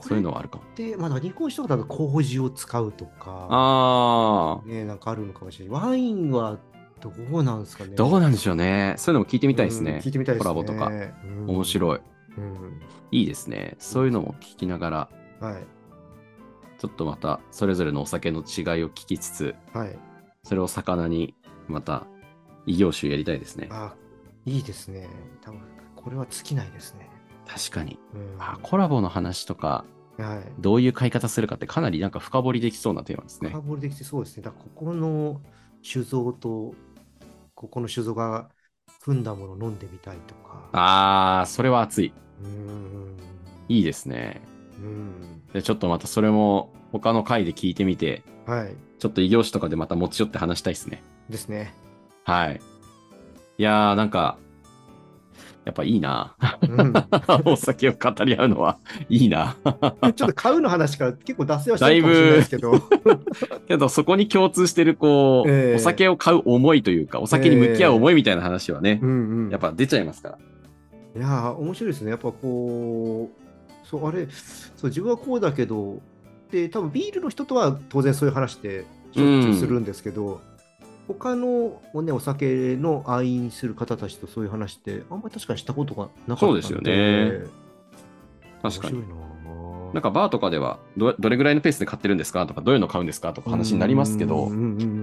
[0.02, 0.64] そういうのはあるかも。
[0.74, 5.82] て、まだ日本酒とかだと麹を使うとか、あー、ね、なんかあるのかもしれない。
[5.82, 6.58] ワインは
[7.00, 7.94] どうなんですかね。
[7.94, 8.94] どうなんでしょうね。
[8.96, 10.12] そういうのも聞いてみたいですねうん聞い。
[10.12, 10.52] てみたいですね。
[10.52, 12.00] コラボとかうん面白い。
[12.38, 12.80] うん。
[13.10, 13.76] いいですね。
[13.78, 15.08] そういうのも聞きながら、
[15.40, 15.62] はい。
[16.78, 19.98] ちょっとまたそれぞれのお酒の違いを聞きつつ、はい。
[20.42, 21.34] それを魚に
[21.68, 22.06] また
[22.66, 23.68] 異業種やりたいですね。
[23.70, 23.94] あ、
[24.46, 25.08] いいですね。
[25.42, 25.60] 多分
[25.96, 27.08] これは尽きないですね。
[27.46, 27.98] 確かに。
[28.14, 28.36] うん。
[28.38, 29.84] あコラボの話とか、
[30.18, 30.52] はい。
[30.60, 33.62] どういう買い方するかってかなりなんか深掘りできそうなテーマですね深。
[33.62, 34.42] 掘りできてそうですね。
[34.42, 35.40] だここの
[35.82, 36.74] 酒造と、
[37.54, 38.48] ここの酒造が
[39.00, 40.68] 組んだものを飲んでみたいとか。
[40.72, 42.12] あー、それは熱い。
[42.42, 43.16] うん。
[43.68, 44.40] いいですね。
[44.78, 45.42] うん。
[45.52, 48.74] で、ちょっとまたそれも他の回で聞いてみて、はい。
[48.98, 51.02] ちょっと異業種とかでまた持ち寄って話したいですね。
[51.28, 51.74] ですね。
[52.24, 52.60] はい。
[53.58, 54.38] いやー、なんか、
[55.64, 56.36] やっぱいいな。
[56.62, 56.92] うん、
[57.44, 59.56] お酒を語り合うのはいいな。
[59.64, 62.80] ちょっと買うの話から結構脱線はしてるかもしれないですけど。
[63.66, 69.50] けど、そこに共通してる、こう、ええお酒を買う思いというか、お酒に向き合う思いみたいな話はね、うんうん。
[69.50, 70.38] やっぱ出ちゃいますから。
[71.16, 72.10] いやー、面白いですね。
[72.10, 74.26] やっぱこう、そう、あれ、
[74.76, 76.00] そう、自分はこうだけど、
[76.50, 80.40] で、多分ビールの人とは当然そういう話ってしょっちゅうするんですけど、
[81.06, 87.44] 他の、ね、お酒の愛飲する方たちとそういう話って、あんまり確かにしたことがなかったそうですよね
[88.62, 89.00] 確かに。
[89.00, 89.14] な
[89.94, 92.46] なんかバーとかではど、どれぐらいのペースで買ってるんですか？
[92.46, 93.32] とか、どういうの買うんですか？
[93.32, 94.50] とか話になりますけど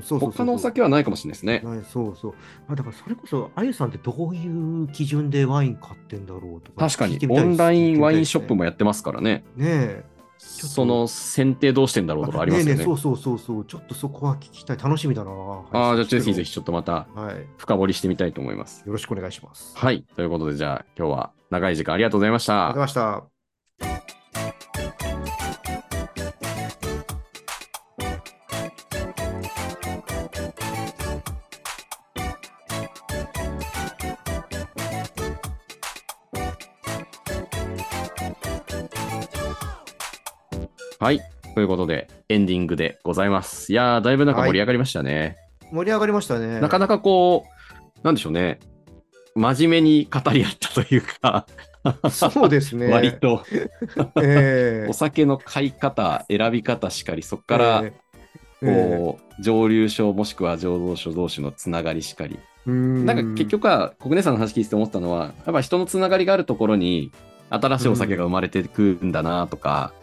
[0.04, 1.62] 他のお酒はないかもしれないですね。
[1.64, 2.34] ないそうそう。
[2.68, 6.90] あだからそれこそ、あゆさんってどういう基準でワイン買ってんだろうとか。
[6.90, 10.04] 確かにオンラインワインショップもやってますからねねえ。
[10.44, 12.82] その選定どうしてんだろうとかありますよね。
[12.82, 13.66] えええそうそうそうそう。
[13.66, 14.78] ちょっとそこは聞きたい。
[14.78, 15.32] 楽しみだな。
[15.72, 16.44] ああ、じゃあぜひぜひ。
[16.44, 17.48] ひちょっとまたはい。
[17.58, 18.84] 深掘りしてみたいと思います。
[18.86, 19.78] よろしくお願いします。
[19.78, 20.04] はい。
[20.16, 22.94] ということで、じゃあ今日は長い時間ありがとうございましありがとうごた。
[23.22, 23.31] ざい
[41.02, 41.20] はい。
[41.56, 43.74] ということで、エンディングでございます。
[43.74, 45.36] いやー、だいぶなんか盛り上がりましたね。
[45.72, 46.60] 盛り上がりましたね。
[46.60, 48.60] なかなかこう、なんでしょうね。
[49.34, 51.48] 真面目に語り合ったというか、
[52.12, 52.86] そうですね。
[52.94, 53.44] 割と
[54.22, 57.94] ええお酒の買い方、選び方しかり、そこからえ
[58.62, 62.38] ええこう、蒸留所もしくは醸造所同士のつながりしかり。
[62.68, 67.12] なんか結局は、国根さんの話聞いてて思ったのは、やっぱ人のつながりがあるところに、
[67.50, 69.94] 新しいお酒が生まれてくんだなとか、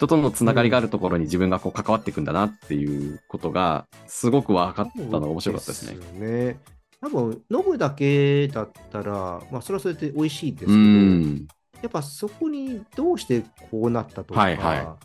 [0.00, 6.00] 人とのつながりがあるところに自分がこう関わっていくんだなっていうことが、すごく分かったのが面白かったですね。
[6.00, 6.58] すよね。
[7.02, 11.48] 多分飲むだけだったら、まあ、それはそれで美味しいですけうど、ん。
[11.82, 14.96] やっぱそこにどうしてこうなったとか、はいは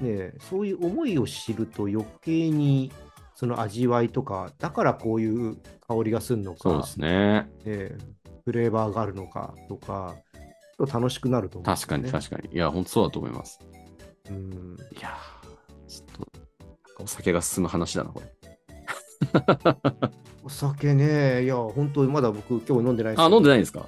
[0.00, 2.92] ね、そういう思いを知ると余計に
[3.34, 5.56] その味わいとか、だからこういう
[5.88, 7.50] 香りがするのかそうで、すね。
[7.64, 7.96] ね
[8.44, 10.14] フレーバーがあるのかとか、
[10.78, 12.00] 楽しくなると思うんです確。
[12.00, 12.54] かに確かに。
[12.54, 13.58] いや、本当そうだと思います。
[14.30, 16.26] うんいやーちょっ
[16.96, 18.26] と、お酒が進む話だな、これ。
[20.44, 23.86] お酒ね、いや、本当にまだ僕、今日飲んでないですあ、飲んでないんですか？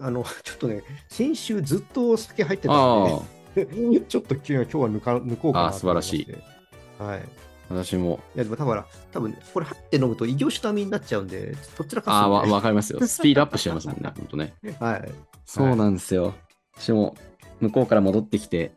[0.00, 3.22] あの、ちょっとね、先週ずっとお酒入ってたあん
[3.54, 7.20] で、ちょっと今日今日は抜か抜こうかなあ素晴らしいはい。
[7.20, 7.22] い
[7.70, 8.82] 私も、や、でも多分、
[9.12, 13.00] 多分これ、はって飲むと異業種並みになっちゃうんで、どちらかああ、わかりますよ。
[13.06, 14.54] スピードアップしちゃいますもんね、ほんとね。
[14.62, 15.12] るはい。
[15.44, 16.34] そうなんですよ。
[16.78, 17.14] 私も、
[17.60, 18.72] 向こうから戻ってきて、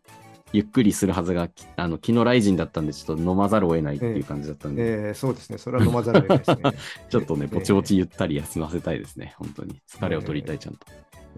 [0.54, 5.58] ゆっくりするはずが、きあの昨日ライジンだったんで、ちょっと飲まざるを得ないっていう感じだったんで、えー、そうですね。
[5.58, 6.80] それは飲まざるを得ないですね。
[7.10, 9.80] ちょっとね、えーぼちぼちゆったり休ませたいですね、本当に。
[9.88, 10.88] 疲れを取りたい、ちゃんと。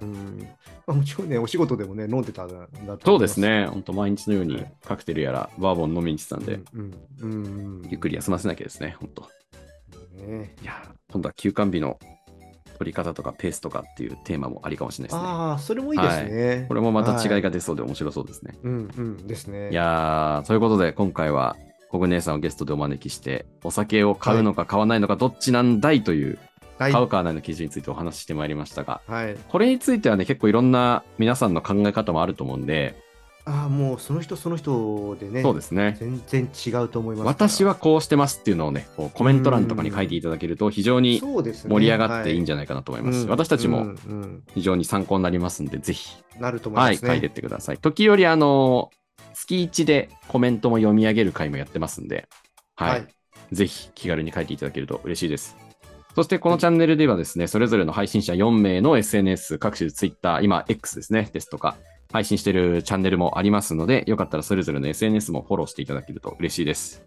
[0.02, 0.48] うん
[0.88, 3.40] まあ、もちろんね、お仕事でもね、飲んでたんだとそうです。
[3.40, 9.22] ね、本当毎日のようにはいカクテルやらバーボン飲みにしてたんで、うんうんうんゆっくり休ませなきゃですね、本当。
[10.18, 12.00] ねいやー、今度は休館日の
[12.78, 15.30] 取り方とかペースとかっていうテーマもありかもしれないですね。
[15.30, 16.66] ああ、それもいいですね。
[16.68, 17.44] これもまた違いが。
[17.44, 18.56] が出そうで面白そうですね。
[18.64, 19.70] うんうんですね。
[19.70, 21.56] いやー、ということで今回は
[21.90, 26.40] コグ姉さんをゲストでお招きして、お酒を買うのか買わないのかどっちなんだいという、
[26.80, 26.92] はい。
[26.92, 32.96] 買うかないの基準についてお話ししてまいりましたが、はい、これについてはね、結構いろんな皆さんの考え方もあると思うんで、
[33.46, 35.98] ああ、もうその人その人でね、そうですね。
[36.00, 37.28] 全然違うと思います。
[37.28, 43.94] 私はこうしてますっていうのをね、こうコメント欄とかに書いていただけると非常に盛り上がっていいんじじゃないかなと思いますし、私たちも
[44.54, 47.10] 非常に参考になりますんで、ぜひ、なると思いはい、ますね。
[47.10, 47.78] 書いてってください。
[47.78, 48.92] 時折、あの、
[49.34, 52.28] 月1でコメントも読み上げる回もやってますんで、
[52.76, 53.08] はい、はい。
[53.52, 55.58] ぜひ気軽に書いていただけると嬉しいです。
[56.16, 61.76] そしてこのチャンネルではですね、それぞれの配信者4名の SNS、各種 Twitter、今 X ですね、ですとか、
[62.14, 67.04] 配信しているチャンネルもありますので、よかったらそれぞれの SNS もフォローしていただけると嬉しいです。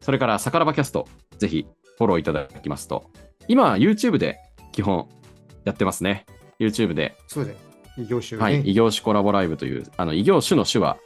[0.00, 1.06] それから、さからばキャスト、
[1.38, 1.66] ぜひ
[1.96, 3.12] フォローいただきますと、
[3.46, 4.40] 今、YouTube で
[4.72, 5.08] 基本
[5.64, 6.26] やってますね。
[6.58, 7.54] YouTube でそうで。
[7.96, 8.42] 異業種ね。
[8.42, 10.98] はい、異業種コラボライブという、あの異業種の種は、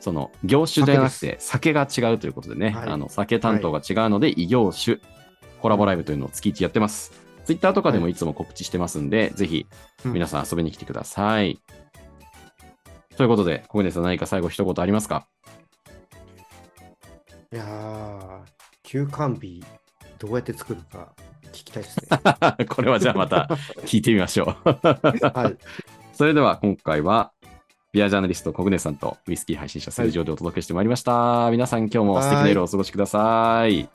[0.00, 4.98] その業種ではなくて酒が違うということでね、はいあの酒担当が違うので、異業種
[5.62, 7.12] コラボライブというのを月1やってます。
[7.44, 9.66] ツイッターとかでもいつも告知してますんで、ぜひ
[10.04, 11.60] うん皆さん遊びに来てください。
[13.20, 15.26] ということで、小舟さん何か最後一言ありますか？
[17.52, 18.40] いやー、
[18.82, 19.62] 休館日、
[20.18, 21.12] どうやって作るか
[21.52, 22.08] 聞きたいですね。
[22.66, 23.46] これはじゃあまた
[23.84, 24.68] 聞いてみましょう。
[24.70, 25.58] はい。
[26.16, 27.32] それでは今回は、
[27.92, 31.50] ビアジャーナリスト、小舟さんとウイスキー配信者、セルジオでお届けしてまいりました。
[31.50, 33.86] 皆さん今日も素敵な夜をお過ごしください